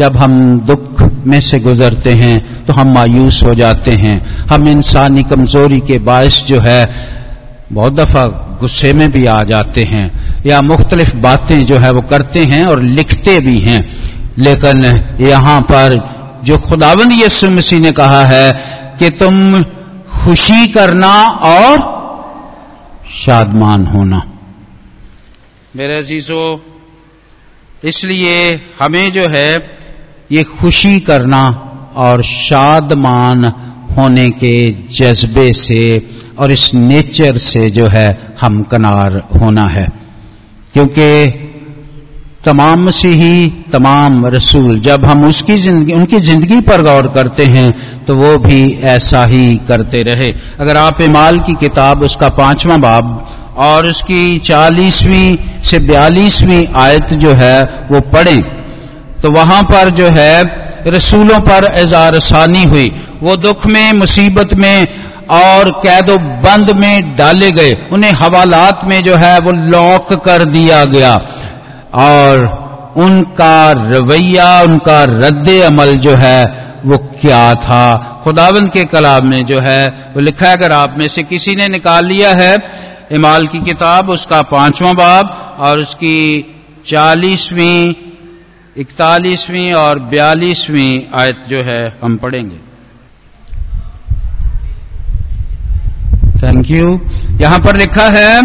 जब 0.00 0.16
हम 0.16 0.60
दुख 0.60 1.02
में 1.26 1.40
से 1.40 1.60
गुजरते 1.60 2.12
हैं 2.12 2.64
तो 2.64 2.72
हम 2.72 2.92
मायूस 2.92 3.42
हो 3.44 3.54
जाते 3.54 3.90
हैं। 3.92 4.46
हम 4.46 4.68
इंसानी 4.68 5.22
कमज़ोरी 5.22 5.80
के 5.80 5.98
बायस 5.98 6.44
जो 6.44 6.60
है, 6.60 6.80
बहुत 7.72 7.92
दफ़ा 7.92 8.26
गुस्से 8.60 8.92
में 8.92 9.10
भी 9.12 9.26
आ 9.26 9.42
जाते 9.44 9.84
हैं। 9.84 10.06
या 10.46 10.60
मुख्तलिफ़ 10.62 11.16
बातें 11.16 11.66
जो 11.66 11.76
है, 11.76 11.90
वो 11.92 12.00
करते 12.02 12.44
हैं 12.44 12.64
और 12.66 12.82
लिखते 12.82 13.40
भी 13.40 13.58
हैं। 13.60 13.80
लेकिन 14.38 14.84
यहाँ 15.20 15.60
पर 15.62 15.98
जो 16.44 16.58
खुदावंद 16.58 17.12
यसु 17.12 17.50
मसीह 17.50 17.80
ने 17.80 17.92
कहा 17.92 18.24
है 18.24 18.52
कि 18.98 19.10
तुम 19.10 19.62
खुशी 20.14 20.66
करना 20.66 21.14
और 21.50 21.76
शादमान 23.14 23.86
होना। 23.86 24.22
मेरे 25.76 25.98
अजीजों, 25.98 26.58
इसलिए 27.84 28.60
हमें 28.80 29.12
जो 29.12 29.28
है 29.28 29.79
ये 30.30 30.42
खुशी 30.44 30.98
करना 31.00 31.42
और 31.96 32.22
शादमान 32.22 33.44
होने 33.96 34.30
के 34.32 34.70
जज्बे 34.96 35.52
से 35.52 35.82
और 36.38 36.52
इस 36.52 36.70
नेचर 36.74 37.36
से 37.38 37.68
जो 37.70 37.86
है 37.86 38.34
हम 38.40 38.62
कनार 38.62 39.16
होना 39.40 39.66
है। 39.68 39.86
क्योंकि 40.74 41.46
तमाम 42.44 42.88
से 42.90 43.08
ही 43.08 43.46
तमाम 43.72 44.26
रसूल, 44.26 44.78
जब 44.80 45.04
हम 45.04 45.24
उसकी 45.24 45.56
ज़िंदगी, 45.56 45.92
उनकी 45.92 46.20
ज़िंदगी 46.20 46.60
पर 46.60 46.82
गौर 46.82 47.08
करते 47.14 47.44
हैं 47.46 48.04
तो 48.06 48.14
वो 48.16 48.38
भी 48.38 48.72
ऐसा 48.88 49.24
ही 49.24 49.56
करते 49.68 50.02
रहे। 50.02 50.32
अगर 50.60 50.76
आप 50.76 51.00
इमाल 51.00 51.40
की 51.40 51.54
किताब, 51.54 52.02
उसका 52.02 52.28
पांचवा 52.30 52.76
बाब 52.76 53.28
और 53.58 53.86
उसकी 53.86 54.38
चालीसवीं 54.38 55.36
से 55.64 55.78
बयालीसवीं 55.80 56.66
आयत 56.76 57.12
जो 57.14 57.32
है, 57.32 57.62
वो 57.90 58.00
पढ़ें 58.08 58.59
तो 59.22 59.30
वहाँ 59.30 59.62
पर 59.62 59.90
जो 59.90 60.08
है, 60.08 60.44
रसूलों 60.86 61.40
पर 61.40 61.64
एजारसानी 61.64 62.64
हुई। 62.64 62.92
वो 63.22 63.36
दुख 63.36 63.66
में, 63.66 63.92
मुसीबत 63.92 64.54
में 64.54 64.88
और 65.30 65.70
कैदो 65.70 66.18
बंद 66.18 66.70
में 66.70 67.16
डाले 67.16 67.52
गए। 67.52 67.88
उन्हें 67.92 68.12
हवालात 68.12 68.80
में 68.84 69.02
जो 69.02 69.16
है, 69.16 69.38
वो 69.38 69.52
लॉक 69.52 70.12
कर 70.12 70.44
दिया 70.44 70.84
गया। 70.84 71.16
और 71.94 72.60
उनका 72.96 73.72
रवैया, 73.72 74.62
उनका 74.62 75.04
रद्द 75.04 75.48
अमल 75.48 75.96
जो 75.96 76.14
है, 76.14 76.64
वो 76.84 76.98
क्या 76.98 77.54
था? 77.54 78.20
खुदावंद 78.24 78.70
के 78.70 78.84
कलाम 78.84 79.26
में 79.26 79.46
जो 79.46 79.60
है, 79.60 79.88
वो 79.88 80.20
लिखा 80.20 80.46
है, 80.46 80.52
अगर 80.52 80.72
आप 80.72 80.94
में 80.98 81.08
से 81.08 81.22
किसी 81.22 81.56
ने 81.56 81.68
निकाल 81.68 82.06
लिया 82.06 82.30
है, 82.30 82.58
इमाल 83.12 83.46
की 83.46 83.60
किताब, 83.60 84.10
उसका 84.10 84.42
पांचवा 84.42 84.92
बाब 84.92 85.56
और 85.58 85.78
उसकी 85.78 86.46
चालीसवीं 86.86 88.09
इकतालीसवीं 88.76 89.72
और 89.72 89.98
बयालीसवीं 89.98 91.00
आयत 91.14 91.38
जो 91.48 91.62
है, 91.62 91.98
हम 92.02 92.16
पढ़ेंगे। 92.16 92.56
थैंक 96.42 96.70
यू 96.70 97.00
यहाँ 97.40 97.58
पर 97.60 97.76
लिखा 97.76 98.08
है 98.08 98.40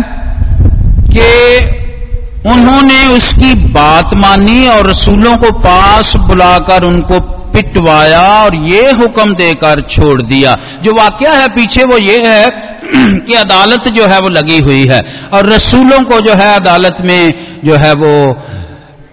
कि 1.10 1.28
उन्होंने 2.50 3.06
उसकी 3.08 3.54
बात 3.72 4.14
मानी 4.14 4.68
और 4.68 4.90
रसूलों 4.90 5.36
को 5.38 5.52
पास 5.60 6.16
बुलाकर 6.16 6.84
उनको 6.84 7.20
पिटवाया 7.52 8.22
और 8.44 8.56
ये 8.56 8.92
हुक्म 8.92 9.34
देकर 9.36 9.82
छोड़ 9.82 10.22
दिया। 10.22 10.58
जो 10.84 10.94
वाक्य 10.94 11.28
है 11.28 11.48
पीछे 11.48 11.84
वो 11.84 11.98
ये 11.98 12.26
है 12.28 12.50
कि 13.20 13.34
अदालत 13.34 13.88
जो 13.88 14.08
है 14.08 14.20
वो 14.22 14.30
लगी 14.30 14.60
हुई 14.60 14.86
है 14.88 15.02
और 15.34 15.46
रसूलों 15.46 16.02
को 16.04 16.20
जो 16.22 16.34
है 16.34 16.56
अदालत 16.56 16.98
में 17.02 17.34
जो 17.64 17.76
है 17.76 17.94
वो 17.94 18.12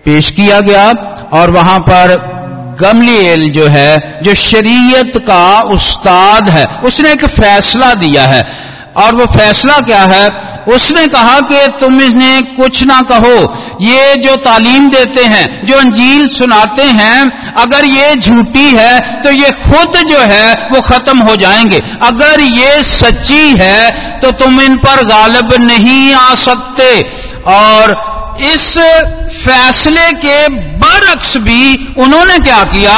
पेश 0.04 0.30
किया 0.30 0.60
गया 0.60 0.88
और 1.32 1.50
वहाँ 1.50 1.78
पर 1.80 2.16
गमलीएल 2.80 3.50
जो 3.50 3.66
है, 3.66 4.20
जो 4.22 4.34
शरीयत 4.34 5.12
का 5.18 5.60
उस्ताद 5.62 6.48
है, 6.48 6.66
उसने 6.84 7.12
एक 7.12 7.24
फैसला 7.24 7.94
दिया 7.94 8.22
है। 8.24 8.46
और 8.96 9.14
वो 9.14 9.26
फैसला 9.26 9.80
क्या 9.80 10.02
है? 10.02 10.52
उसने 10.68 11.06
कहा 11.08 11.40
कि 11.40 11.68
तुम 11.80 12.00
इसने 12.00 12.42
कुछ 12.42 12.82
ना 12.82 13.00
कहो, 13.02 13.36
ये 13.80 14.16
जो 14.16 14.36
तालीम 14.36 14.90
देते 14.90 15.24
हैं, 15.24 15.66
जो 15.66 15.78
अंजील 15.78 16.28
सुनाते 16.28 16.82
हैं, 16.82 17.54
अगर 17.54 17.84
ये 17.84 18.14
झूठी 18.16 18.68
है 18.70 19.22
तो 19.22 19.30
ये 19.30 19.50
खुद 19.50 19.96
जो 20.08 20.18
है, 20.18 20.68
वो 20.72 20.80
खत्म 20.80 21.18
हो 21.18 21.36
जाएँगे। 21.36 21.82
अगर 22.02 22.40
ये 22.40 22.82
सच्ची 22.84 23.56
है 23.56 23.90
तो 24.20 24.30
तुम 24.32 24.60
इन 24.60 24.76
पर 24.76 25.04
गालब 25.04 25.54
नहीं 25.60 26.14
आ 26.14 26.34
सकते। 26.34 27.00
और 27.46 28.11
इस 28.36 28.78
फैसले 29.36 30.12
के 30.16 30.48
बरक्स 30.78 31.36
भी 31.36 31.94
उन्होंने 31.98 32.38
क्या 32.38 32.62
किया? 32.64 32.94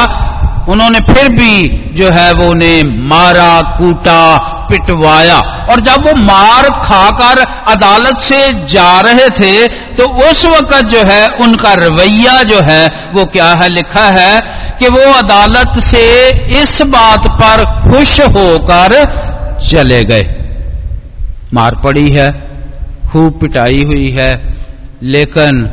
उन्होंने 0.68 1.00
फिर 1.02 1.28
भी 1.28 1.68
जो 1.94 2.10
है 2.10 2.32
वो 2.32 2.50
उन्हें 2.50 3.08
मारा, 3.08 3.62
कूटा, 3.78 4.36
पिटवाया। 4.68 5.38
और 5.70 5.80
जब 5.80 6.06
वो 6.06 6.14
मार 6.16 6.68
खाकर 6.82 7.40
अदालत 7.66 8.18
से 8.18 8.52
जा 8.66 9.00
रहे 9.00 9.28
थे 9.30 9.68
तो 9.68 10.08
उस 10.22 10.44
वक्त 10.44 10.74
जो 10.84 11.02
है 11.02 11.28
उनका 11.28 11.72
रवैया 11.74 12.42
जो 12.42 12.60
है, 12.60 13.10
वो 13.12 13.24
क्या 13.26 13.48
है? 13.54 13.68
लिखा 13.68 14.04
है 14.10 14.40
कि 14.78 14.88
वो 14.88 15.12
अदालत 15.12 15.78
से 15.80 16.02
इस 16.62 16.80
बात 16.82 17.28
पर 17.42 17.64
खुश 17.82 18.20
होकर 18.20 18.96
चले 19.70 20.04
गए। 20.04 20.24
मार 21.54 21.74
पड़ी 21.74 22.10
है, 22.10 22.32
खूब 23.12 23.38
पिटाई 23.40 23.84
हुई 23.84 24.10
है 24.10 24.32
लेकिन 25.02 25.70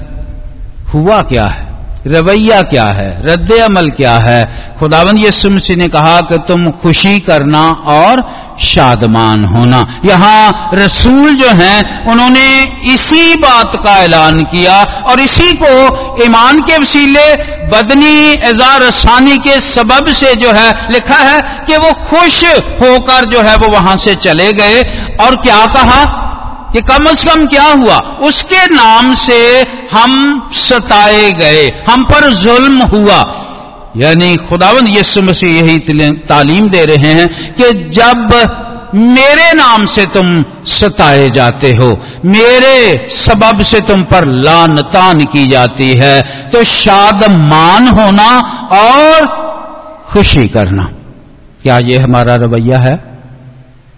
हुआ 0.93 1.21
क्या 1.21 1.47
है? 1.47 1.71
रवैया 2.07 2.61
क्या 2.61 2.85
है? 2.85 3.21
रद्द 3.25 3.51
अमल 3.51 3.89
क्या 3.89 4.17
है? 4.17 4.71
खुदावंद 4.79 5.19
यसु 5.19 5.49
मसीह 5.49 5.75
ने 5.75 5.87
कहा 5.87 6.21
कि 6.21 6.37
तुम 6.37 6.71
खुशी 6.71 7.19
करना 7.19 7.61
और 7.71 8.41
शादमान 8.61 9.45
होना। 9.45 10.01
यहाँ 10.05 10.69
रसूल 10.73 11.35
जो 11.35 11.49
हैं, 11.49 12.05
उन्होंने 12.05 12.63
इसी 12.93 13.35
बात 13.35 13.83
का 13.83 13.97
ऐलान 13.97 14.43
किया 14.43 14.83
और 14.83 15.19
इसी 15.19 15.53
को 15.53 16.23
ईमान 16.25 16.61
के 16.61 16.77
वसीले 16.77 17.35
बदनी 17.67 18.31
एजार 18.49 18.81
रसानी 18.81 19.37
के 19.37 19.59
सबब 19.59 20.11
से 20.11 20.35
जो 20.35 20.51
है 20.51 20.91
लिखा 20.91 21.15
है 21.15 21.41
कि 21.41 21.77
वो 21.77 21.93
खुश 21.93 22.43
होकर 22.81 23.25
जो 23.25 23.41
है 23.41 23.55
वो 23.55 23.67
वहाँ 23.67 23.97
से 23.97 24.15
चले 24.15 24.53
गए। 24.53 24.83
और 25.21 25.35
क्या 25.35 25.65
कहा? 25.65 26.20
कि 26.73 26.81
कम 26.81 27.05
अज 27.05 27.23
कम 27.23 27.45
क्या 27.45 27.65
हुआ? 27.65 27.97
उसके 28.21 28.65
नाम 28.65 29.13
से 29.13 29.39
हम 29.91 30.49
सताए 30.53 31.31
गए। 31.31 31.69
हम 31.89 32.03
पर 32.03 32.29
जुल्म 32.33 32.81
हुआ। 32.83 33.19
यानी 33.97 34.35
खुदावंद 34.37 34.89
यसु 34.89 35.21
मसीह 35.21 35.61
यही 35.61 35.79
तालीम 36.27 36.69
दे 36.69 36.85
रहे 36.85 37.13
हैं 37.13 37.53
कि 37.53 37.73
जब 37.89 38.59
मेरे 38.95 39.51
नाम 39.53 39.85
से 39.85 40.05
तुम 40.05 40.43
सताए 40.67 41.29
जाते 41.29 41.73
हो, 41.75 41.97
मेरे 42.25 43.07
सबब 43.11 43.61
से 43.61 43.79
तुम 43.81 44.03
पर 44.03 44.25
लानतान 44.25 45.25
की 45.25 45.47
जाती 45.49 45.91
है 45.93 46.21
तो 46.49 46.63
शादमान 46.63 47.87
होना 47.87 48.29
और 48.71 49.27
खुशी 50.09 50.47
करना। 50.47 50.89
क्या 51.63 51.77
यह 51.79 52.03
हमारा 52.03 52.35
रवैया 52.35 52.79
है? 52.79 53.10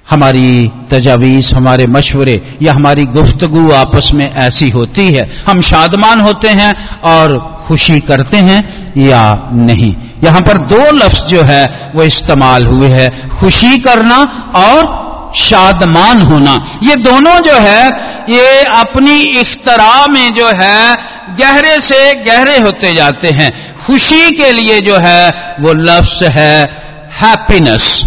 हमारी 0.09 0.71
तजावीज, 0.91 1.53
हमारे 1.53 1.87
मशवरे 1.87 2.57
या 2.61 2.73
हमारी 2.73 3.05
गुफ्तगु 3.05 3.71
आपस 3.71 4.11
में 4.13 4.33
ऐसी 4.33 4.69
होती 4.69 5.13
है। 5.13 5.31
हम 5.47 5.61
शादमान 5.61 6.19
होते 6.19 6.47
हैं 6.47 6.99
और 6.99 7.53
खुशी 7.67 7.99
करते 7.99 8.37
हैं 8.37 8.91
या 8.97 9.49
नहीं। 9.51 9.95
यहाँ 10.23 10.41
पर 10.41 10.57
दो 10.57 10.91
लफ्ज 10.91 11.23
जो 11.23 11.41
है 11.41 11.91
वो 11.95 12.03
इस्तेमाल 12.03 12.65
हुए 12.65 12.87
हैं। 12.87 13.29
खुशी 13.29 13.77
करना 13.77 14.17
और 14.55 15.03
शादमान 15.35 16.21
होना। 16.21 16.65
ये 16.83 16.95
दोनों 16.95 17.39
जो 17.39 17.53
है, 17.53 17.87
ये 18.29 18.63
अपनी 18.63 19.21
इख्तरा 19.21 20.07
में 20.07 20.33
जो 20.33 20.47
है, 20.47 20.97
गहरे 21.39 21.79
से 21.79 22.15
गहरे 22.15 22.59
होते 22.59 22.95
जाते 22.95 23.27
हैं। 23.27 23.75
खुशी 23.85 24.31
के 24.31 24.51
लिए 24.51 24.81
जो 24.81 24.97
है 24.97 25.55
वो 25.59 25.73
लफ्ज 25.73 26.23
है 26.23 26.65
हैप्पीनेस। 27.21 28.05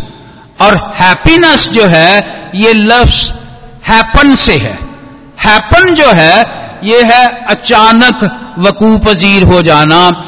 और 0.60 0.92
हैप्पीनेस 0.94 1.68
जो 1.68 1.86
है, 1.86 2.50
ये 2.54 2.72
लफ्स 2.72 3.32
हैपन 3.88 4.34
से 4.34 4.56
है। 4.56 4.78
हैपन 5.40 5.94
जो 5.94 6.06
है, 6.06 6.46
ये 6.84 7.02
है 7.02 7.44
अचानक 7.44 8.30
वकू 8.58 8.98
पजीर 8.98 9.42
हो 9.42 9.62
जाना, 9.62 10.24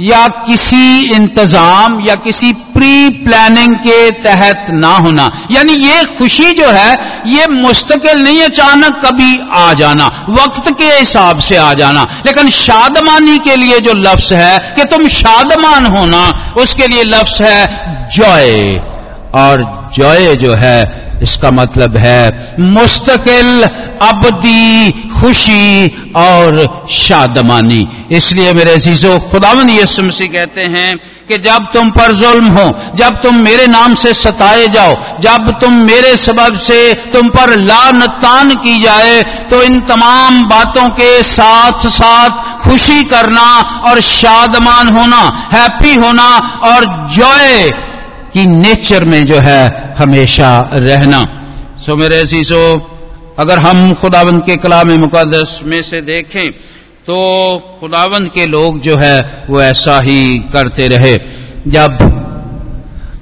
या 0.00 0.28
किसी 0.28 1.02
इंतज़ाम, 1.02 2.00
या 2.00 2.14
किसी 2.14 2.52
प्री 2.52 3.08
प्लानिंग 3.08 3.76
के 3.76 4.10
तहत 4.10 4.66
ना 4.70 4.96
होना। 4.96 5.46
यानी 5.50 5.72
ये 5.72 6.04
खुशी 6.04 6.52
जो 6.52 6.66
है, 6.66 7.22
ये 7.26 7.46
मुस्तकिल 7.46 8.18
नहीं, 8.18 8.42
अचानक 8.42 9.00
कभी 9.06 9.40
आ 9.52 9.72
जाना, 9.72 10.06
वक्त 10.28 10.70
के 10.78 10.84
हिसाब 10.84 11.38
से 11.38 11.56
आ 11.56 11.74
जाना। 11.74 12.08
लेकिन 12.26 12.48
शादमानी 12.48 13.38
के 13.38 13.56
लिए 13.56 13.80
जो 13.80 13.92
लफ्ज 13.92 14.32
है, 14.32 14.74
कि 14.76 14.84
तुम 14.84 15.08
शादमान 15.08 15.86
होना, 15.86 16.54
उसके 16.56 16.86
लिए 16.86 17.02
लफ्ज 17.02 17.42
है 17.42 18.06
जॉय 18.16 18.80
और 19.34 19.90
जॉय 19.94 20.34
जो 20.36 20.54
है, 20.54 21.06
इसका 21.22 21.50
मतलब 21.50 21.96
है, 21.96 22.56
मुस्तकिल, 22.60 23.62
अबदी, 24.02 24.90
खुशी 25.20 26.12
और 26.16 26.86
शादमानी। 26.90 27.86
इसलिए 28.10 28.52
मेरे 28.52 28.74
अजीजों 28.74 29.18
खुदावन 29.20 29.70
यसु 29.70 30.02
मसीह 30.02 30.28
कहते 30.28 30.64
हैं 30.66 30.98
कि 31.28 31.38
जब 31.38 31.66
तुम 31.72 31.90
पर 31.90 32.12
जुल्म 32.12 32.46
हो, 32.48 32.66
जब 32.94 33.20
तुम 33.22 33.36
मेरे 33.36 33.66
नाम 33.66 33.94
से 33.94 34.12
सताए 34.14 34.68
जाओ, 34.68 34.94
जब 35.20 35.50
तुम 35.60 35.74
मेरे 35.82 36.16
सबब 36.16 36.56
से 36.58 36.78
तुम 37.12 37.28
पर 37.28 37.54
लानतान 37.56 38.54
की 38.56 38.80
जाए 38.82 39.22
तो 39.50 39.62
इन 39.62 39.80
तमाम 39.80 40.44
बातों 40.44 40.88
के 40.90 41.22
साथ 41.24 41.86
साथ 41.88 42.46
खुशी 42.62 43.04
करना 43.04 43.50
और 43.90 44.00
शादमान 44.00 44.88
होना, 44.88 45.22
हैप्पी 45.52 45.94
होना 45.96 46.30
और 46.64 46.86
जॉय 47.10 47.70
की 48.32 48.46
नेचर 48.46 49.04
में 49.04 49.26
जो 49.26 49.38
है 49.38 49.94
हमेशा 49.98 50.70
रहना। 50.72 51.24
सो 51.86 51.96
मेरे 51.96 52.24
सो 52.44 52.60
अगर 53.38 53.58
हम 53.58 53.94
खुदावंद 53.94 54.42
के 54.42 54.56
कलाम 54.56 54.92
मुकदस 54.92 55.60
में 55.64 55.82
से 55.82 56.00
देखें 56.00 56.50
तो 57.06 57.16
खुदावंद 57.80 58.28
के 58.28 58.46
लोग 58.46 58.80
जो 58.80 58.96
है, 58.96 59.46
वो 59.50 59.60
ऐसा 59.62 60.00
ही 60.00 60.38
करते 60.52 60.88
रहे। 60.88 61.20
जब 61.66 61.98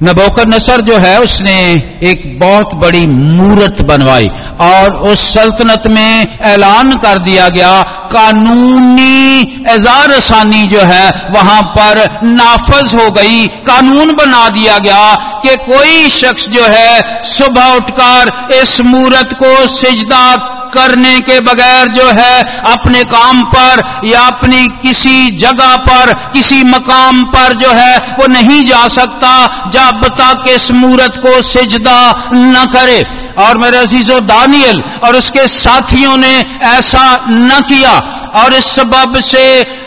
नबोकर 0.02 0.46
नसर 0.46 0.80
जो 0.80 0.98
है, 0.98 1.20
उसने 1.20 1.72
एक 2.02 2.40
बहुत 2.40 2.74
बड़ी 2.74 3.06
मूर्त 3.06 3.82
बनवाई 3.82 4.30
और 4.60 4.96
उस 4.96 5.34
सल्तनत 5.34 5.82
में 5.86 6.38
ऐलान 6.38 6.92
कर 6.92 7.18
दिया 7.18 7.48
गया। 7.48 7.82
कानूनी 8.12 9.40
एजार 9.68 10.10
रसानी 10.10 10.66
जो 10.66 10.80
है, 10.80 11.28
वहाँ 11.30 11.62
पर 11.62 12.20
नाफज 12.22 12.94
हो 12.94 13.10
गई। 13.10 13.46
कानून 13.46 14.14
बना 14.14 14.48
दिया 14.48 14.78
गया 14.78 15.14
कि 15.42 15.56
कोई 15.56 16.10
शख्स 16.10 16.48
जो 16.48 16.64
है, 16.64 17.22
सुबह 17.24 17.72
उठकर 17.72 18.48
इस 18.62 18.80
मूर्त 18.80 19.32
को 19.42 19.66
सिजदा 19.66 20.52
करने 20.76 21.20
के 21.20 21.40
बगैर 21.40 21.88
जो 21.88 22.06
है 22.06 22.62
अपने 22.72 23.04
काम 23.04 23.42
पर 23.44 23.82
या 24.04 24.20
अपनी 24.20 24.68
किसी 24.82 25.30
जगह 25.36 25.76
पर, 25.76 26.12
किसी 26.32 26.62
मकाम 26.64 27.24
पर 27.24 27.52
जो 27.54 27.70
है 27.70 27.96
वो 28.18 28.26
नहीं 28.26 28.64
जा 28.64 28.86
सकता, 28.88 29.34
जब 29.72 30.06
तक 30.20 30.48
इस 30.48 30.70
मूर्त 30.70 31.16
को 31.16 31.40
सिजदा 31.42 32.00
न 32.32 32.66
करे। 32.72 33.04
और 33.38 33.58
मेरे 33.58 33.78
अजीजो 33.78 34.20
दानियल 34.20 34.82
और 35.04 35.16
उसके 35.16 35.46
साथियों 35.48 36.16
ने 36.16 36.34
ऐसा 36.62 37.04
न 37.28 37.60
किया। 37.68 37.92
और 38.34 38.54
इस 38.54 38.66
सबब 38.66 39.20
से 39.20 39.44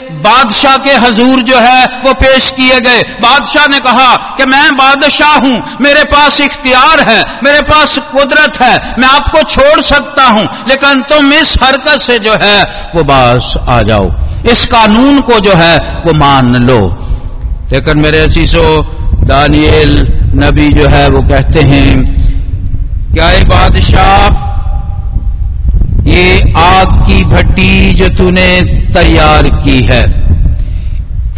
बादशाह 0.09 0.77
के 0.77 0.89
हजूर 0.89 1.39
जो 1.39 1.57
है, 1.57 1.85
वो 1.85 2.13
पेश 2.13 2.49
किए 2.49 2.79
गए। 2.79 3.03
बादशाह 3.03 3.67
ने 3.67 3.79
कहा 3.79 4.15
कि 4.15 4.45
मैं 4.45 4.77
बादशाह 4.77 5.39
हूँ, 5.39 5.63
मेरे 5.81 6.03
पास 6.03 6.41
इख्तियार 6.41 6.99
है, 6.99 7.25
मेरे 7.43 7.61
पास 7.61 7.97
कुदरत 7.97 8.61
है, 8.61 8.95
मैं 8.99 9.07
आपको 9.07 9.43
छोड़ 9.43 9.79
सकता 9.79 10.23
हूँ, 10.23 10.49
लेकिन 10.67 11.01
तुम 11.01 11.33
इस 11.33 11.55
हरकत 11.63 11.97
से 12.01 12.19
जो 12.19 12.33
है, 12.33 12.63
वो 12.95 13.03
बास 13.03 13.57
आ 13.69 13.81
जाओ। 13.81 14.11
इस 14.51 14.65
कानून 14.65 15.21
को 15.21 15.39
जो 15.39 15.53
है, 15.53 15.77
वो 15.77 16.13
मान 16.13 16.55
लो। 16.55 17.05
लेकिन 17.71 17.97
मेरे 17.97 18.19
असीसो 18.19 18.81
दानियल 19.23 20.07
नबी 20.35 20.71
जो 20.71 20.87
है, 20.87 21.09
वो 21.09 21.21
कहते 21.21 21.59
हैं, 21.59 22.19
क्या 23.13 23.43
बादशाह 23.43 24.48
ये 26.09 26.53
आग 26.57 26.93
की 27.07 27.23
भट्टी 27.25 27.93
जो 27.93 28.09
तूने 28.17 28.49
तैयार 28.93 29.49
की 29.63 29.81
है, 29.83 30.03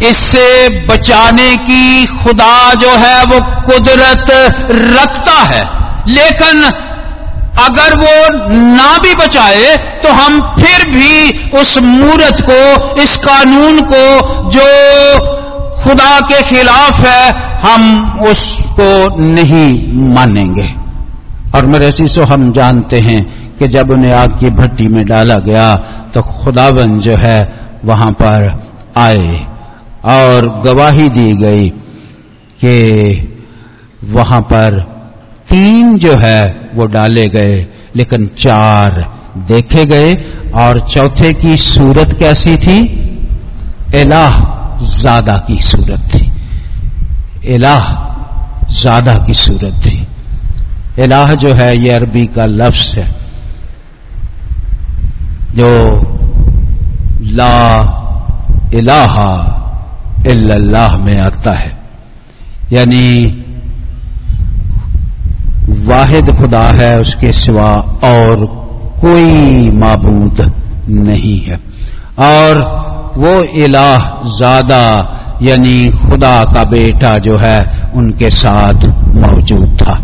इससे 0.02 0.46
बचाने 0.86 1.56
की 1.58 2.06
खुदा 2.14 2.74
जो 2.74 2.90
है 2.96 3.24
वो 3.24 3.40
कुदरत 3.66 4.30
रखता 4.70 5.38
है। 5.44 5.62
लेकिन 6.08 6.62
अगर 7.60 7.94
वो 7.96 8.14
ना 8.48 8.96
भी 8.98 9.14
बचाए 9.14 9.76
तो 10.02 10.12
हम 10.12 10.40
फिर 10.56 10.88
भी 10.90 11.48
उस 11.58 11.76
मूर्त 11.80 12.40
को, 12.42 13.02
इस 13.02 13.16
कानून 13.18 13.80
को 13.82 14.50
जो 14.50 14.66
खुदा 15.82 16.18
के 16.22 16.42
खिलाफ 16.44 17.00
है, 17.00 17.30
हम 17.60 18.20
उसको 18.22 19.16
नहीं 19.18 19.68
मानेंगे। 20.08 20.68
और 21.54 21.66
मेरे 21.66 21.92
शीशो 21.92 22.24
हम 22.24 22.52
जानते 22.52 23.00
हैं 23.00 23.20
कि 23.62 23.68
जब 23.68 23.90
उन्हें 23.90 24.12
आग 24.12 24.38
की 24.40 24.50
भट्टी 24.50 24.88
में 24.88 25.04
डाला 25.06 25.38
गया 25.38 25.74
तो 26.14 26.22
खुदावन 26.22 26.98
जो 27.00 27.16
है 27.16 27.38
वहाँ 27.84 28.10
पर 28.12 28.46
आए 28.96 29.36
और 30.04 30.48
गवाही 30.64 31.08
दी 31.08 31.32
गई 31.36 31.68
कि 32.64 33.28
वहाँ 34.12 34.40
पर 34.42 34.78
तीन 35.48 35.98
जो 35.98 36.14
है 36.16 36.70
वो 36.74 36.86
डाले 36.86 37.28
गए, 37.28 37.66
लेकिन 37.96 38.26
चार 38.38 39.00
देखे 39.48 39.84
गए 39.86 40.14
और 40.54 40.80
चौथे 40.80 41.32
की 41.34 41.56
सूरत 41.56 42.16
कैसी 42.18 42.56
थी? 42.56 42.78
एलाह 43.94 44.40
ज़्यादा 44.82 45.36
की 45.38 45.60
सूरत 45.62 46.08
थी। 46.14 46.30
एलाह 47.54 47.94
ज़्यादा 48.72 49.16
की 49.18 49.34
सूरत 49.34 49.82
थी। 49.86 50.06
एलाह 51.02 51.34
जो 51.34 51.52
है, 51.54 51.76
ये 51.76 51.90
अरबी 51.90 52.26
का 52.26 52.44
लफ्ज 52.46 52.94
है। 52.96 53.21
जो, 55.54 56.00
ला 57.20 57.98
इलाहा 58.74 59.58
इल्लल्लाह 60.26 60.96
में 60.96 61.20
आता 61.20 61.52
है। 61.52 61.76
यानी, 62.72 63.26
वाहिद 65.68 66.30
खुदा 66.40 66.62
है, 66.62 67.00
उसके 67.00 67.32
सिवा 67.32 67.72
और 68.04 68.46
कोई 69.00 69.70
माबूद 69.70 70.52
नहीं 70.88 71.40
है। 71.40 71.56
और 72.18 72.82
वो 73.16 73.42
इलाह 73.42 74.28
ज़्यादा, 74.28 75.08
यानी 75.42 75.90
खुदा 75.90 76.44
का 76.44 76.64
बेटा 76.64 77.18
जो 77.18 77.36
है, 77.36 77.90
उनके 77.94 78.30
साथ 78.30 78.86
मौजूद 79.14 79.78
था। 79.82 80.02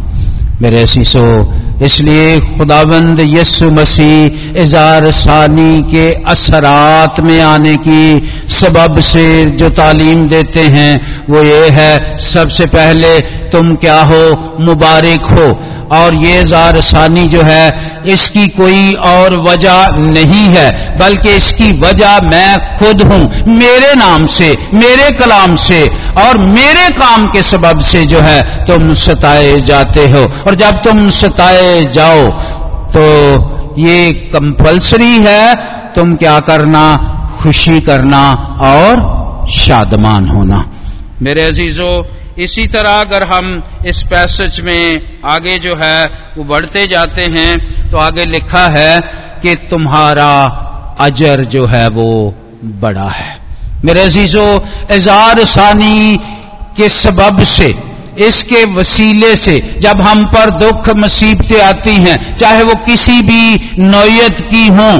मेरे 0.63 0.87
शीशो 0.87 1.53
इसलिए 1.83 2.41
खुदाबंद 2.41 3.21
यसु 3.21 3.71
मसीह 3.71 4.61
इजार 4.63 5.11
सानी 5.11 5.83
के 5.83 6.25
असरात 6.25 7.21
में 7.21 7.41
आने 7.41 7.77
की 7.77 8.31
सबब 8.49 9.01
से 9.01 9.51
जो 9.51 9.71
तालीम 9.71 10.29
देते 10.29 10.61
हैं, 10.61 11.25
वो 11.31 11.43
ये 11.43 11.69
है, 11.69 12.19
सबसे 12.19 12.67
पहले 12.67 13.21
तुम 13.21 13.75
क्या 13.75 14.01
हो? 14.01 14.57
मुबारक 14.61 15.27
हो। 15.27 15.63
और 15.97 16.15
ये 16.15 16.45
जारसानी 16.45 17.27
जो 17.27 17.43
है, 17.43 17.99
इसकी 18.07 18.49
कोई 18.49 18.93
और 18.93 19.35
वजह 19.37 19.89
नहीं 19.91 20.47
है, 20.49 20.99
बल्कि 20.99 21.29
इसकी 21.29 21.79
वजह 21.79 22.21
मैं 22.21 22.79
खुद 22.79 23.03
हूँ। 23.03 23.45
मेरे 23.49 23.95
नाम 23.95 24.27
से, 24.27 24.59
मेरे 24.75 25.11
कलाम 25.11 25.57
से 25.57 25.91
और 26.19 26.39
मेरे 26.39 26.91
काम 26.91 27.27
के 27.27 27.43
सबब 27.43 27.81
से 27.81 28.05
जो 28.07 28.21
है 28.21 28.67
तुम 28.67 28.93
सताए 28.95 29.61
जाते 29.61 30.09
हो। 30.09 30.25
और 30.47 30.55
जब 30.55 30.83
तुम 30.83 31.09
सताए 31.11 31.85
जाओ 31.93 32.27
तो 32.89 33.05
ये 33.79 34.13
कंपलसरी 34.33 35.17
है, 35.19 35.57
तुम 35.95 36.15
क्या 36.17 36.39
करना? 36.41 37.15
खुशी 37.39 37.81
करना 37.81 38.23
और 38.63 39.47
शादमान 39.51 40.29
होना। 40.29 40.65
मेरे 41.23 41.45
अजीजों, 41.45 42.05
इसी 42.39 42.67
तरह 42.67 43.01
अगर 43.01 43.23
हम 43.23 43.63
इस 43.87 44.03
पैसेज 44.03 44.61
में 44.61 45.01
आगे 45.27 45.59
जो 45.59 45.75
है, 45.77 46.07
वो 46.39 46.45
बढ़ते 46.45 46.87
जाते 46.87 47.23
हैं 47.27 47.91
तो 47.91 47.97
आगे 47.97 48.25
लिखा 48.25 48.67
है 48.69 49.01
कि 49.43 49.55
तुम्हारा 49.71 50.31
अजर 51.01 51.45
जो 51.45 51.67
है 51.67 51.89
वो 51.89 52.35
बड़ा 52.65 53.09
है। 53.11 53.38
मेरे 53.85 54.01
अजीजो 54.03 54.45
एजार 54.91 55.45
सानी 55.47 56.17
के 56.77 56.89
सबब 56.89 57.43
से, 57.47 57.69
इसके 58.19 58.65
वसीले 58.75 59.35
से 59.37 59.59
जब 59.81 60.01
हम 60.01 60.25
पर 60.27 60.51
दुख 60.59 60.89
मुसीबतें 60.97 61.61
आती 61.63 61.95
हैं, 61.97 62.37
चाहे 62.37 62.63
वो 62.63 62.75
किसी 62.87 63.21
भी 63.23 63.75
नोयत 63.81 64.41
की 64.51 64.67
हों, 64.69 64.95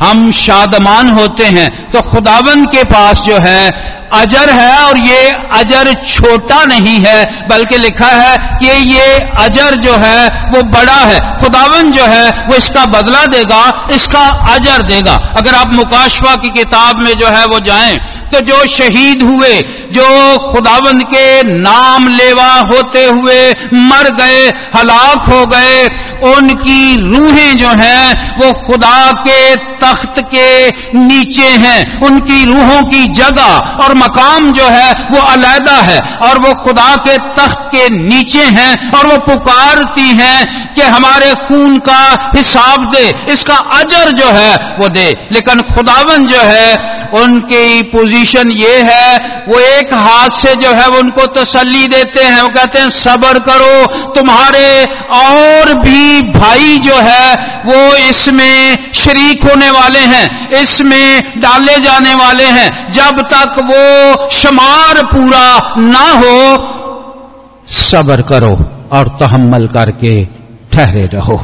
हम 0.00 0.30
शादमान 0.34 1.10
होते 1.10 1.44
हैं 1.48 1.90
तो 1.90 2.00
खुदावन 2.02 2.64
के 2.66 2.84
पास 2.84 3.22
जो 3.22 3.38
है, 3.38 3.92
अजर 4.12 4.50
है 4.50 4.78
और 4.80 4.98
ये 4.98 5.30
अजर 5.52 5.92
छोटा 6.04 6.64
नहीं 6.64 6.98
है, 7.00 7.46
बल्कि 7.48 7.76
लिखा 7.76 8.08
है 8.08 8.58
कि 8.58 8.66
ये 8.66 9.06
अजर 9.38 9.74
जो 9.76 9.94
है, 9.96 10.28
वो 10.50 10.62
बड़ा 10.70 10.98
है। 11.00 11.18
खुदावन 11.40 11.90
जो 11.92 12.04
है, 12.04 12.30
वो 12.48 12.54
इसका 12.54 12.84
बदला 12.88 13.24
देगा, 13.28 13.62
इसका 13.90 14.24
अजर 14.54 14.82
देगा। 14.84 15.14
अगर 15.36 15.54
आप 15.54 15.72
मुकाशवा 15.72 16.34
की 16.36 16.50
किताब 16.50 16.98
में 16.98 17.12
जो 17.14 17.28
है, 17.28 17.44
वो 17.46 17.60
जाएँ 17.60 17.98
तो 18.34 18.40
जो 18.40 18.66
शहीद 18.66 19.22
हुए, 19.22 19.62
जो 19.92 20.38
खुदावंद 20.52 21.02
के 21.02 21.42
नाम 21.42 22.08
लेवा 22.08 22.52
होते 22.54 23.04
हुए 23.04 23.52
मर 23.74 24.10
गए, 24.10 24.48
हलाक 24.74 25.26
हो 25.28 25.46
गए, 25.46 25.86
उनकी 26.34 27.10
रूहें 27.16 27.56
जो 27.56 27.68
हैं, 27.68 28.36
वो 28.38 28.52
खुदा 28.52 29.12
के 29.12 29.56
तख्त 29.56 30.14
के 30.18 30.70
नीचे 30.98 31.48
हैं। 31.48 32.00
उनकी 32.00 32.44
रूहों 32.44 32.82
की 32.84 33.08
जगह 33.08 33.58
और 33.84 33.94
मकाम 33.94 34.52
जो 34.52 34.64
है, 34.64 34.92
वो 35.10 35.18
अलहदा 35.18 35.72
है 35.72 36.00
और 36.00 36.38
वो 36.38 36.54
खुदा 36.54 36.96
के 36.96 37.18
तख्त 37.18 37.70
के 37.74 37.88
नीचे 37.88 38.44
हैं 38.44 38.90
और 38.90 39.06
वो 39.06 39.18
पुकारती 39.18 40.08
हैं 40.08 40.74
कि 40.74 40.82
हमारे 40.82 41.34
खून 41.34 41.78
का 41.78 42.32
हिसाब 42.36 42.90
दे, 42.90 43.32
इसका 43.32 43.54
अजर 43.54 44.12
जो 44.12 44.26
है, 44.26 44.76
वो 44.78 44.88
दे। 44.88 45.28
लेकिन 45.32 45.62
खुदावन 45.62 46.26
जो 46.26 46.38
है 46.38 46.94
उनकी 47.14 47.82
पोजीशन 47.82 48.50
ये 48.50 48.80
है, 48.82 49.18
वो 49.48 49.58
एक 49.58 49.92
हाथ 49.94 50.30
से 50.30 50.54
जो 50.56 50.70
है 50.70 50.86
उनको 50.88 51.26
तसल्ली 51.34 51.88
देते 51.88 52.24
हैं। 52.24 52.42
वो 52.42 52.48
कहते 52.48 52.78
हैं, 52.78 52.90
सबर 52.90 53.38
करो, 53.38 53.86
तुम्हारे 54.12 54.84
और 55.10 55.74
भी 55.74 56.22
भाई 56.32 56.78
जो 56.78 56.94
है, 56.94 57.34
वो 57.66 57.96
इसमें 57.96 58.92
शरीक 58.94 59.44
होने 59.44 59.70
वाले 59.70 59.98
हैं, 59.98 60.50
इसमें 60.50 61.40
डाले 61.40 61.78
जाने 61.78 62.14
वाले 62.14 62.46
हैं। 62.46 62.92
जब 62.92 63.20
तक 63.32 63.58
वो 63.64 64.30
शमार 64.30 65.02
पूरा 65.04 65.74
ना 65.78 66.06
हो, 66.12 66.38
सबर 67.68 68.22
करो 68.22 68.54
और 68.92 69.08
तहम्मल 69.20 69.66
करके 69.66 70.24
ठहरे 70.72 71.06
रहो। 71.06 71.40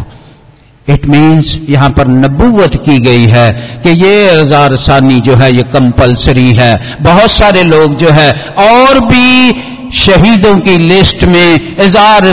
इट 0.91 1.07
मीन्स 1.07 1.55
यहाँ 1.69 1.91
पर 1.91 2.09
नबूवत 2.09 2.77
की 2.77 2.99
गई 3.01 3.25
है 3.27 3.51
कि 3.83 3.91
ये 4.05 4.31
हज़ार 4.31 4.77
सानी 4.77 5.21
जो 5.21 5.35
है, 5.35 5.53
ये 5.57 5.63
कंपलसरी 5.63 6.53
है। 6.53 6.81
बहुत 7.01 7.31
सारे 7.31 7.63
लोग 7.63 7.97
जो 7.97 8.11
है, 8.11 8.31
और 8.59 9.01
भी 9.01 9.53
शहीदों 9.95 10.59
की 10.59 10.77
लिस्ट 10.79 11.25
में 11.25 11.77
इजार 11.85 12.33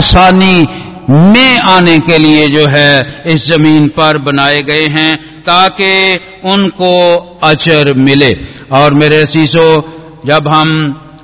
में 1.10 1.58
आने 1.58 1.98
के 1.98 2.18
लिए 2.18 2.48
जो 2.48 2.66
है, 2.66 3.22
इस 3.26 3.46
ज़मीन 3.48 3.88
पर 3.88 4.18
बनाए 4.18 4.62
गए 4.62 4.86
हैं 4.86 5.16
ताकि 5.42 6.20
उनको 6.44 7.16
अचर 7.42 7.92
मिले। 7.94 8.32
और 8.72 8.94
मेरे 8.94 9.24
शीशो 9.26 9.68
जब 10.26 10.48
हम 10.48 10.70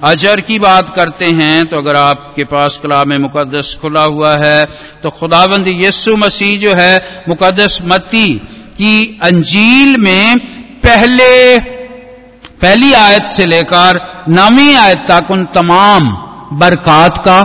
अजर 0.05 0.41
की 0.41 0.59
बात 0.59 0.95
करते 0.95 1.25
हैं 1.25 1.67
तो 1.67 1.77
अगर 1.77 1.97
आपके 1.97 2.45
पास 2.45 2.81
कलाम 2.83 3.13
मुकदस 3.13 3.79
खुला 3.83 4.05
हुआ 4.05 4.37
है 4.37 4.65
तो 5.03 5.11
खुदाबंद 5.11 5.69
यस्सु 5.69 6.17
मसीह 6.17 6.59
जो 6.59 6.75
है 6.75 7.25
मुकदस 7.29 7.79
मती 7.83 8.35
की 8.79 9.19
अंजील 9.23 9.97
में 9.97 10.39
पहले, 10.87 11.59
पहली 12.63 12.93
आयत 12.93 13.27
से 13.27 13.47
लेकर 13.47 14.01
नवी 14.29 14.75
आयत 14.75 14.99
तक 15.11 15.31
उन 15.31 15.45
तमाम 15.45 16.09
बरकत 16.53 17.15
का 17.19 17.41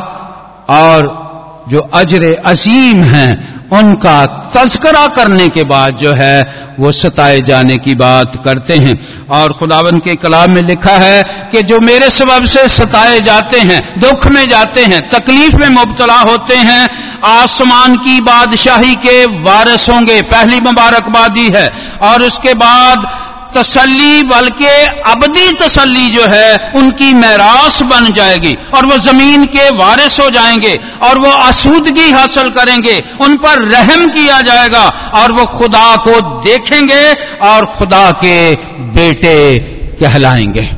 और 0.70 1.30
जो 1.70 1.80
अजर 1.80 2.36
अजीम 2.46 3.04
हैं 3.04 3.49
उनका 3.72 4.26
तस्करा 4.26 5.08
करने 5.08 5.50
के 5.50 5.64
बाद 5.64 5.96
जो 5.96 6.14
है, 6.14 6.68
वो 6.80 6.92
सताए 6.92 7.42
जाने 7.42 7.78
की 7.78 7.96
बात 7.96 8.44
करते 8.44 8.74
हैं। 8.74 9.28
और 9.28 9.54
खुदावन 9.54 10.00
के 10.00 10.16
कलाम 10.16 10.52
में 10.52 10.62
लिखा 10.62 10.92
है 10.92 11.24
कि 11.24 11.64
जो 11.64 11.80
मेरे 11.80 12.10
सबब 12.10 12.46
से 12.46 12.70
सताए 12.70 13.22
जाते 13.22 13.60
हैं, 13.60 14.02
दुख 14.02 14.28
में 14.28 14.50
जाते 14.50 14.82
हैं, 14.86 15.10
तकलीफ़ 15.10 15.56
में 15.56 15.70
मुबतला 15.70 16.20
होते 16.20 16.56
हैं, 16.56 16.90
आसमान 17.24 17.96
की 17.98 18.22
बादशाही 18.22 18.96
के 18.96 19.26
वारस 19.26 19.90
होंगे। 19.90 20.22
पहली 20.22 20.60
मुबारकबादी 20.60 21.50
है। 21.50 21.74
और 22.02 22.22
उसके 22.24 22.54
बाद 22.54 23.30
तसल्ली, 23.58 24.24
बल्कि 24.24 24.66
अबदी 25.06 25.52
तसल्ली 25.52 26.10
जो 26.10 26.26
है, 26.26 26.72
उनकी 26.76 27.14
मैरास 27.14 27.82
बन 27.82 28.14
जाएगी, 28.14 28.58
और 28.74 28.86
वो 28.86 28.98
ज़मीन 28.98 29.46
के 29.46 29.70
वारिस 29.70 30.20
हो 30.20 30.30
जाएँगे, 30.30 30.80
और 31.04 31.18
वो 31.18 31.30
आसूदगी 31.30 32.12
हासिल 32.12 32.50
करेंगे, 32.50 33.04
उन 33.22 33.38
पर 33.38 33.62
रहम 33.62 34.10
किया 34.10 34.42
जाएगा, 34.42 35.12
और 35.14 35.32
वो 35.32 35.46
खुदा 35.46 35.96
को 35.96 36.22
देखेंगे, 36.22 37.14
और 37.42 37.66
खुदा 37.66 38.12
के 38.12 38.56
बेटे 38.80 39.60
कहलाएँगे। 40.00 40.70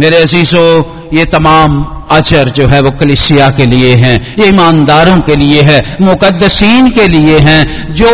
मेरे 0.00 0.16
अजीजों, 0.16 0.82
ये 1.18 1.24
तमाम 1.24 1.95
अचर 2.10 2.48
जो 2.48 2.66
है 2.66 2.80
वो 2.80 2.90
कलिसिया 2.90 3.48
के 3.50 3.66
लिए 3.66 3.94
हैं 3.94 4.46
ईमानदारों 4.46 5.20
के 5.20 5.36
लिए 5.36 5.62
है 5.62 5.96
मुकदसीन 6.00 6.90
के 6.90 7.06
लिए 7.08 7.38
हैं, 7.38 7.92
जो 7.92 8.10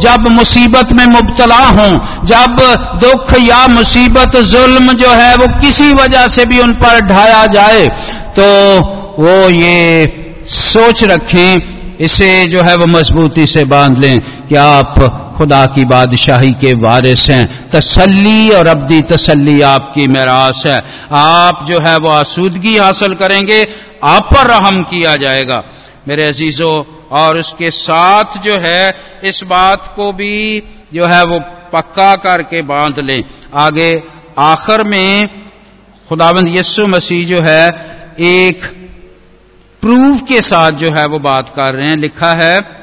जब 0.00 0.26
मुसीबत 0.28 0.92
में 0.92 1.04
मुबतला 1.06 1.62
हों, 1.68 1.98
जब 2.26 2.56
दुख 3.00 3.34
या 3.40 3.66
मुसीबत, 3.68 4.36
जुल्म 4.36 4.92
जो 4.92 5.10
है 5.10 5.34
वो 5.36 5.48
किसी 5.60 5.92
वजह 5.94 6.28
से 6.28 6.44
भी 6.44 6.60
उन 6.60 6.72
पर 6.74 7.00
ढाया 7.06 7.46
जाए 7.48 7.86
तो 8.36 8.46
वो 9.18 9.48
ये 9.50 10.44
सोच 10.48 11.04
रखें, 11.04 11.60
इसे 12.00 12.46
जो 12.48 12.62
है 12.62 12.76
वो 12.76 12.86
मजबूती 12.88 13.46
से 13.46 13.64
बाँध 13.66 13.98
लें 13.98 14.20
कि 14.48 14.54
आप 14.56 14.94
खुदा 15.40 15.66
की 15.66 15.84
बादशाही 15.84 16.52
के 16.52 16.74
वारिस 16.74 17.30
हैं। 17.30 17.70
तसल्ली 17.70 18.50
और 18.50 18.66
अब्दी 18.66 19.02
तसल्ली 19.02 19.60
आपकी 19.60 20.08
मेरास 20.08 20.62
है। 20.66 20.84
आप 21.12 21.64
जो 21.68 21.80
है 21.80 21.96
वो 21.96 22.08
आसूदगी 22.08 22.78
हासिल 22.78 23.14
करेंगे, 23.14 23.68
आप 24.04 24.24
पर 24.34 24.46
रहम 24.46 24.82
किया 24.82 25.16
जाएगा। 25.16 25.64
मेरे 26.08 26.24
अजीजों, 26.24 26.84
और 27.10 27.38
उसके 27.38 27.70
साथ 27.70 28.24
जो 28.44 28.58
है, 28.58 28.96
इस 29.24 29.44
बात 29.44 29.92
को 29.96 30.12
भी 30.12 30.62
जो 30.94 31.06
है 31.06 31.24
वो 31.24 31.40
पक्का 31.72 32.16
करके 32.16 32.62
बाँध 32.62 32.98
लें। 32.98 33.24
आगे, 33.54 34.02
आखिर 34.38 34.84
में 34.84 35.28
खुदाबंद 36.08 36.56
यस्सु 36.56 36.86
मसीह 36.86 37.26
जो 37.26 37.40
है, 37.40 37.68
एक 38.20 38.64
प्रूफ 39.80 40.20
के 40.28 40.42
साथ 40.42 40.72
जो 40.72 40.90
है 40.90 41.06
वो 41.06 41.18
बात 41.18 41.48
कर 41.48 41.74
रहे 41.74 41.88
हैं। 41.88 41.96
लिखा 41.96 42.32
है 42.32 42.79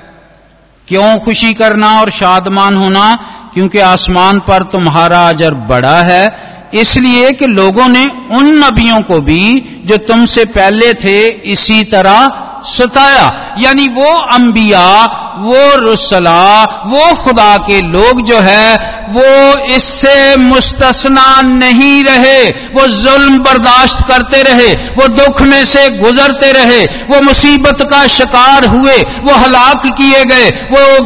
क्यों 0.88 1.20
खुशी 1.20 1.54
करना 1.54 2.02
और 2.02 2.10
शादमान 2.10 2.76
होना? 2.76 3.20
क्योंकि 3.54 3.80
आसमान 3.80 4.40
पर 4.40 4.64
तुम्हारा 4.64 5.30
अजर 5.30 5.54
बड़ा 5.54 6.02
है। 6.02 6.40
इसलिए 6.74 7.34
कि 7.34 7.48
लोगों 7.48 7.88
ने 7.88 8.06
उन 8.32 8.64
नबियों 8.64 9.02
को 9.02 9.22
भी, 9.22 9.66
जो 9.86 9.98
तुमसे 9.98 10.46
पहले 10.46 10.94
थे, 10.94 11.28
इसी 11.28 11.84
तरह 11.84 12.44
सताया। 12.66 13.55
यानी 13.60 13.88
वो 13.88 14.14
अंबिया, 14.14 15.05
वो 15.38 15.76
रुसला, 15.76 16.64
वो 16.64 17.16
खुदा 17.16 17.58
के 17.58 17.82
लोग 17.82 18.22
जो 18.22 18.39
है, 18.39 18.76
वो 19.10 19.58
इससे 19.76 20.36
मुस्तना 20.36 21.41
नहीं 21.41 22.03
रहे। 22.03 22.49
वो 22.49 22.88
जुल्म 22.88 23.39
बर्दाश्त 23.39 24.08
करते 24.08 24.43
रहे, 24.43 24.74
वो 24.74 25.08
दुख 25.08 25.41
में 25.41 25.66
से 25.66 25.89
गुजरते 25.89 26.51
रहे। 26.51 26.86
वो 26.86 27.22
मुसीबत 27.22 27.82
का 27.82 28.08
शिकार 28.08 28.66
हुए, 28.66 28.97
वो 28.97 29.36
हलाक 29.36 29.86
किए 29.86 30.26
गए, 30.26 30.49
वो 30.49 30.99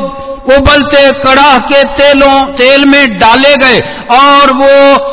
उबलते 0.58 1.12
कड़ाह 1.12 1.60
के 1.60 1.84
तेलों, 1.84 2.44
तेल 2.44 2.86
में 2.86 3.18
डाले 3.18 3.58
गए 3.58 3.80
और 4.12 4.52
वो 4.52 5.06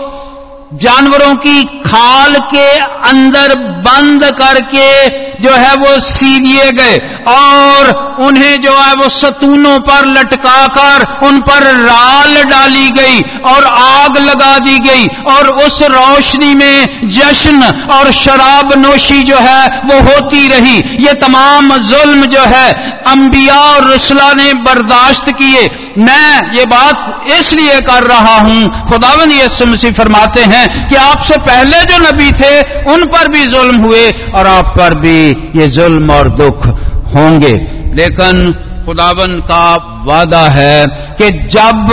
जानवरों 0.75 1.35
की 1.35 1.78
खाल 1.89 2.35
के 2.51 2.69
अंदर 3.09 3.55
बंद 3.85 4.25
करके 4.39 5.09
जो 5.43 5.51
है 5.51 5.75
वो 5.77 5.99
सी 6.01 6.39
दिए 6.41 6.71
गए 6.73 6.97
और 7.29 7.91
उन्हें 8.21 8.61
जो 8.61 8.73
है 8.73 8.95
वो 8.95 9.09
सतूनों 9.09 9.79
पर 9.81 10.07
लटकाकर 10.07 11.27
उन 11.27 11.41
पर 11.41 11.63
राल 11.77 12.43
डाली 12.45 12.91
गई 12.91 13.21
और 13.45 13.65
आग 13.65 14.17
लगा 14.19 14.59
दी 14.59 14.79
गई 14.79 15.07
और 15.27 15.49
उस 15.49 15.83
रोशनी 15.83 16.55
में 16.55 17.09
जश्न 17.09 17.63
और 17.91 18.13
शराब 18.13 18.73
नोशी 18.79 19.23
जो 19.23 19.37
है 19.37 19.81
वो 19.85 20.01
होती 20.01 20.49
रही। 20.49 20.77
ये 21.05 21.15
तमाम 21.15 21.77
जुल्म 21.79 22.25
जो 22.27 22.41
है, 22.41 22.73
अंबिया 23.07 23.55
और 23.55 23.91
रसला 23.93 24.33
ने 24.33 24.53
बर्दाश्त 24.53 25.31
किए। 25.33 25.69
मैं 25.99 26.53
ये 26.53 26.65
बात 26.67 27.27
इसलिए 27.29 27.81
कर 27.81 28.03
रहा 28.03 28.37
हूँ 28.39 28.89
खुदावन 28.89 29.31
ये 29.31 29.49
समसी 29.49 29.91
फरमाते 29.91 30.41
हैं 30.45 30.89
कि 30.89 30.97
आपसे 30.97 31.37
पहले 31.39 31.81
जो 31.83 31.99
नबी 31.99 32.31
थे, 32.33 32.61
उन 32.93 33.05
पर 33.07 33.29
भी 33.29 33.47
जुल्म 33.47 33.77
हुए 33.77 34.11
और 34.35 34.47
आप 34.47 34.73
पर 34.79 34.95
भी 34.95 35.31
ये 35.57 35.69
जुल्म 35.69 36.11
और 36.11 36.29
दुख 36.29 36.67
होंगे। 37.15 37.55
लेकिन 37.95 38.53
खुदावन 38.87 39.39
का 39.41 39.75
वादा 40.07 40.43
है 40.51 40.87
कि 41.19 41.31
जब 41.49 41.93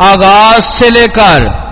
आगाज़ 0.00 0.64
से 0.64 0.90
लेकर 0.90 1.63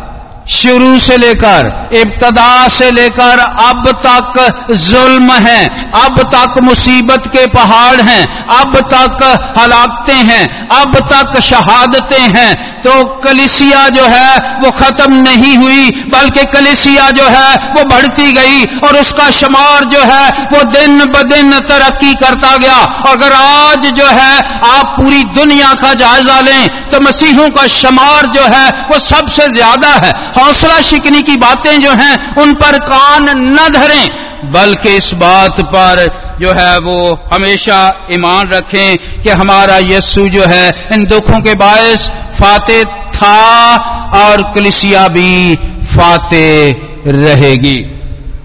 शुरू 0.48 0.98
से 0.98 1.16
लेकर, 1.16 1.90
इब्तदा 1.92 2.68
से 2.68 2.90
लेकर 2.90 3.38
अब 3.38 3.90
तक 4.06 4.66
जुल्म 4.70 5.32
है, 5.32 5.88
अब 5.90 6.22
तक 6.22 6.58
मुसीबत 6.58 7.26
के 7.26 7.46
पहाड़ 7.46 8.00
हैं, 8.00 8.46
अब 8.46 8.76
तक 8.76 9.22
हलाकते 9.58 10.12
हैं, 10.12 10.68
अब 10.68 10.96
तक 10.96 11.40
शहादतें 11.40 12.28
हैं 12.28 12.71
तो 12.84 12.92
कलिसिया 13.24 13.88
जो 13.88 14.04
है, 14.06 14.58
वो 14.60 14.70
खत्म 14.72 15.14
नहीं 15.22 15.56
हुई, 15.56 15.90
बल्कि 16.12 16.44
कलिसिया 16.52 17.10
जो 17.10 17.26
है, 17.26 17.56
वो 17.74 17.84
बढ़ती 17.86 18.32
गई 18.32 18.64
और 18.78 18.96
उसका 18.96 19.30
शुमार 19.32 19.84
जो 19.86 20.00
है, 20.04 20.46
वो 20.52 20.62
दिन 20.72 21.04
ब 21.06 21.22
दिन 21.24 21.52
तरक्की 21.62 22.14
करता 22.16 22.56
गया। 22.56 22.76
अगर 23.06 23.32
आज 23.32 23.86
जो 23.92 24.06
है, 24.08 24.36
आप 24.68 24.94
पूरी 24.98 25.22
दुनिया 25.34 25.72
का 25.74 25.92
जायजा 25.94 26.40
लें 26.40 26.88
तो 26.90 27.00
मसीहों 27.00 27.48
का 27.50 27.66
शुमार 27.70 28.26
जो 28.28 28.42
है, 28.46 28.70
वो 28.90 28.98
सबसे 29.00 29.48
ज़्यादा 29.50 29.88
है। 29.96 30.12
हौसला 30.36 30.80
शिकनी 30.82 31.22
की 31.22 31.36
बातें 31.38 31.80
जो 31.80 31.90
हैं, 31.92 32.34
उन 32.36 32.54
पर 32.54 32.78
कान 32.84 33.28
न 33.30 33.68
धरें, 33.72 34.10
बल्कि 34.52 34.96
इस 34.96 35.12
बात 35.14 35.60
पर 35.70 36.06
जो 36.40 36.52
है 36.52 36.78
वो 36.78 37.20
हमेशा 37.32 38.06
ईमान 38.10 38.48
रखें 38.48 38.96
कि 39.22 39.30
हमारा 39.30 39.78
यस्सु 39.78 40.28
जो 40.28 40.44
है, 40.44 40.88
इन 40.92 41.04
दुखों 41.04 41.40
के 41.40 41.54
बायस 41.54 42.08
फाते 42.08 42.84
था 42.84 43.76
और 44.14 44.52
कलिसिया 44.54 45.08
भी 45.08 45.56
फाते 45.96 46.72
रहेगी। 47.06 47.86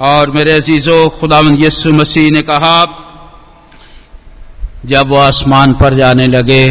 और 0.01 0.31
मेरे 0.31 0.51
अजीजों, 0.51 1.09
खुदावन 1.09 1.57
यस्सु 1.59 1.93
मसीह 1.93 2.31
ने 2.31 2.41
कहा, 2.41 3.03
जब 4.85 5.07
वो 5.07 5.17
आसमान 5.17 5.73
पर 5.73 5.93
जाने 5.93 6.27
लगे 6.27 6.69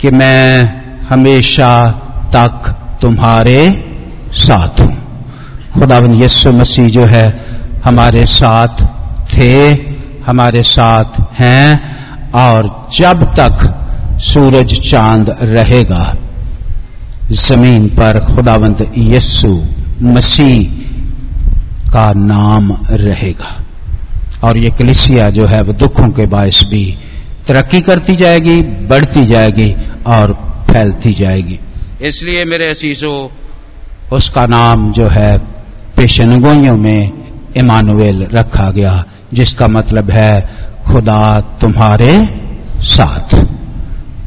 कि 0.00 0.10
मैं 0.10 0.74
हमेशा 1.08 1.90
तक 2.36 2.74
तुम्हारे 3.02 3.84
साथ 4.32 4.80
हूँ। 4.80 5.06
खुदावन 5.74 6.22
यस्सु 6.22 6.52
मसीह 6.52 6.88
जो 6.88 7.04
है, 7.04 7.46
हमारे 7.84 8.26
साथ 8.26 8.95
थे, 9.36 9.72
हमारे 10.26 10.62
साथ 10.62 11.38
हैं, 11.38 11.96
और 12.32 12.88
जब 12.96 13.24
तक 13.24 13.82
सूरज 14.20 14.90
चाँद 14.90 15.36
रहेगा, 15.42 16.16
ज़मीन 17.32 17.88
पर 17.88 18.34
खुदावंत 18.34 18.92
यस्सु 18.98 19.66
मसीह 20.02 20.86
का 21.92 22.12
नाम 22.12 22.72
रहेगा। 22.90 23.64
और 24.44 24.58
ये 24.58 24.70
कलिसिया 24.70 25.30
जो 25.30 25.46
है, 25.46 25.62
वो 25.62 25.72
दुखों 25.72 26.08
के 26.08 26.26
बायस 26.26 26.64
भी 26.70 26.98
तरक्की 27.48 27.80
करती 27.80 28.16
जाएगी, 28.16 28.62
बढ़ती 28.62 29.26
जाएगी, 29.26 29.76
और 30.06 30.32
फैलती 30.70 31.14
जाएगी। 31.14 31.58
इसलिए 32.02 32.44
मेरे 32.44 32.66
असीजों 32.66 33.28
उसका 34.16 34.46
नाम 34.46 34.92
जो 34.92 35.08
है, 35.08 35.38
पेशनगोइयों 35.96 36.76
में 36.76 37.12
इमानुएल 37.56 38.26
रखा 38.32 38.70
गया। 38.70 39.04
जिसका 39.34 39.68
मतलब 39.68 40.10
है, 40.10 40.48
खुदा 40.86 41.40
तुम्हारे 41.40 42.28
साथ। 42.80 43.34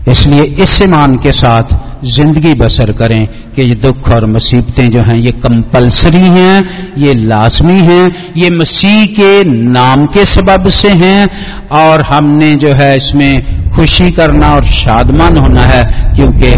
इसलिए 0.09 0.43
इस 0.43 0.81
ईमान 0.81 1.17
के 1.17 1.31
साथ 1.31 1.63
ज़िंदगी 2.05 2.53
बसर 2.53 2.91
करें 2.91 3.27
कि 3.55 3.61
ये 3.61 3.75
दुख 3.75 4.09
और 4.09 4.25
मुसीबतें 4.25 4.91
जो 4.91 5.01
हैं, 5.01 5.15
ये 5.15 5.31
कंपलसरी 5.31 6.17
हैं, 6.17 6.69
ये 6.97 7.13
लाजमी 7.13 7.73
हैं, 7.73 8.33
ये 8.37 8.49
मसीह 8.49 9.05
के 9.05 9.43
नाम 9.43 10.05
के 10.05 10.25
सबब 10.25 10.69
से 10.69 10.89
हैं, 10.89 11.29
और 11.71 12.01
हमने 12.01 12.55
जो 12.55 12.73
है 12.73 12.97
इसमें 12.97 13.69
खुशी 13.69 14.11
करना 14.11 14.55
और 14.55 14.63
शादमान 14.63 15.37
होना 15.37 15.61
है, 15.61 16.15
क्योंकि 16.15 16.51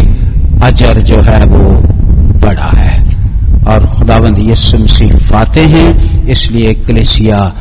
अजर 0.66 1.00
जो 1.00 1.20
है 1.20 1.44
वो 1.44 1.72
बड़ा 2.38 2.70
है। 2.76 3.02
और 3.68 3.86
खुदावंद 3.86 4.38
यसु 4.38 4.78
मसीह 4.78 5.16
फाते 5.18 5.60
हैं, 5.60 6.24
इसलिए 6.24 6.74
कलेसिया 6.74 7.52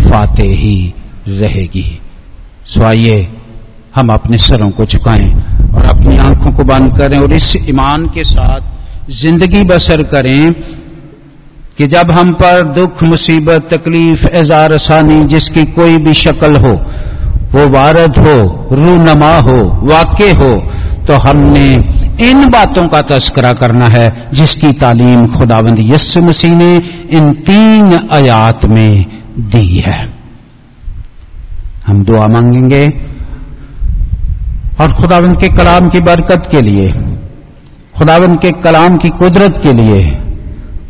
फाते 0.00 0.42
ही 0.42 0.94
रहेगी। 1.28 1.86
सो 2.66 2.82
आइए 2.84 3.26
हम 3.94 4.12
अपने 4.12 4.38
सरों 4.38 4.70
को 4.70 4.86
झुकाएँ 4.86 5.30
और 5.74 5.84
अपनी 5.86 6.16
आँखों 6.18 6.52
को 6.52 6.64
बंद 6.64 6.96
करें 6.98 7.18
और 7.18 7.32
इस 7.32 7.54
ईमान 7.68 8.06
के 8.08 8.24
साथ 8.24 9.10
ज़िंदगी 9.12 9.62
बसर 9.64 10.02
करें 10.02 10.52
कि 11.78 11.86
जब 11.86 12.10
हम 12.10 12.32
पर 12.32 12.62
दुख, 12.74 13.02
मुसीबत, 13.02 13.68
तकलीफ़ 13.72 14.26
एजार 14.26 14.72
आसानी 14.74 15.24
जिसकी 15.24 15.64
कोई 15.72 15.98
भी 15.98 16.14
शक्ल 16.14 16.56
हो, 16.56 16.72
वो 17.52 17.68
वारद 17.68 18.18
हो, 18.18 18.38
रूनमा 18.72 19.36
हो, 19.38 19.60
वाक्य 19.84 20.30
हो 20.32 20.52
तो 21.06 21.14
हमने 21.18 21.68
इन 22.20 22.48
बातों 22.50 22.86
का 22.88 23.00
तस्करा 23.02 23.52
करना 23.52 23.86
है 23.88 24.30
जिसकी 24.34 24.72
तालीम 24.72 25.26
खुदावंद 25.26 25.78
यस्सु 25.80 26.22
मसीह 26.22 26.56
ने 26.56 26.74
इन 27.10 27.32
तीन 27.46 28.08
आयात 28.12 28.64
में 28.66 29.17
दी 29.38 29.78
है। 29.78 30.14
हम 31.86 32.04
दुआ 32.04 32.26
मांगेंगे 32.28 32.88
और 34.80 34.92
खुदावंद 34.92 35.38
के 35.40 35.48
कलाम 35.48 35.88
की 35.88 36.00
बरकत 36.00 36.48
के 36.50 36.62
लिए 36.62 36.92
खुदावंद 37.98 38.40
के 38.40 38.52
कलाम 38.52 38.96
की 38.96 39.08
कुदरत 39.08 39.60
के 39.62 39.72
लिए 39.72 40.02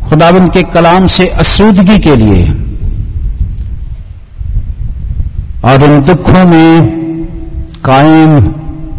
खुदावंद 0.09 0.53
के 0.53 0.62
कलाम 0.62 1.07
से 1.07 1.26
असूदगी 1.28 1.99
के 1.99 2.16
लिए 2.16 2.44
और 5.64 5.82
इन 5.82 6.03
दुखों 6.03 6.44
में 6.44 6.88
कायम 7.84 8.40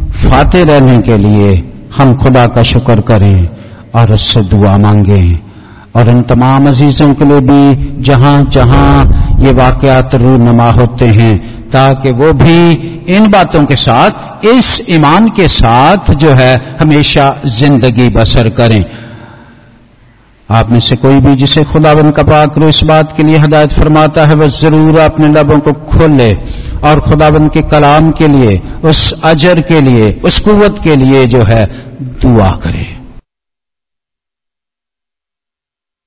फाते 0.09 0.63
रहने 0.63 1.01
के 1.01 1.17
लिए 1.17 1.71
हम 1.97 2.15
खुदा 2.15 2.47
का 2.47 2.63
शुक्र 2.63 3.01
करें 3.01 3.49
और 3.95 4.13
उससे 4.13 4.41
दुआ 4.41 4.77
मांगें। 4.77 5.48
और 5.95 6.09
इन 6.09 6.21
तमाम 6.21 6.67
अजीजों 6.67 7.13
के 7.13 7.25
लिए 7.25 7.39
भी 7.39 8.01
जहाँ 8.01 8.45
जहाँ 8.45 9.37
ये 9.39 9.51
वाकयात 9.51 10.15
रूनमा 10.15 10.71
होते 10.71 11.05
हैं, 11.05 11.37
ताकि 11.69 12.11
वो 12.11 12.33
भी 12.33 12.71
इन 13.15 13.27
बातों 13.27 13.65
के 13.65 13.75
साथ, 13.75 14.45
इस 14.45 14.81
ईमान 14.89 15.29
के 15.29 15.47
साथ 15.47 16.13
जो 16.13 16.29
है, 16.29 16.77
हमेशा 16.79 17.35
ज़िंदगी 17.45 18.09
बसर 18.09 18.49
करें। 18.49 18.85
आप 20.51 20.69
में 20.69 20.79
से 20.79 20.95
कोई 20.95 21.19
भी 21.19 21.35
जिसे 21.35 21.63
खुदाबंद 21.63 22.13
का 22.13 22.23
पाक 22.23 22.57
रो 22.57 22.67
इस 22.67 22.83
बात 22.83 23.17
के 23.17 23.23
लिए 23.23 23.37
हदायत 23.37 23.71
फरमाता 23.71 24.25
है, 24.25 24.35
वह 24.35 24.47
ज़रूर 24.47 24.99
अपने 24.99 25.27
लबों 25.27 25.59
को 25.59 25.73
खोले 25.73 26.33
और 26.83 26.99
खुदाबंद 26.99 27.51
के 27.51 27.61
कलाम 27.61 28.11
के 28.11 28.27
लिए, 28.27 28.61
उस 28.83 29.13
अजर 29.23 29.61
के 29.61 29.81
लिए, 29.81 30.21
उस 30.23 30.39
कुवत 30.39 30.81
के 30.83 30.95
लिए 30.95 31.27
जो 31.27 31.43
है, 31.43 31.69
दुआ 32.01 32.51
करे। 32.51 32.98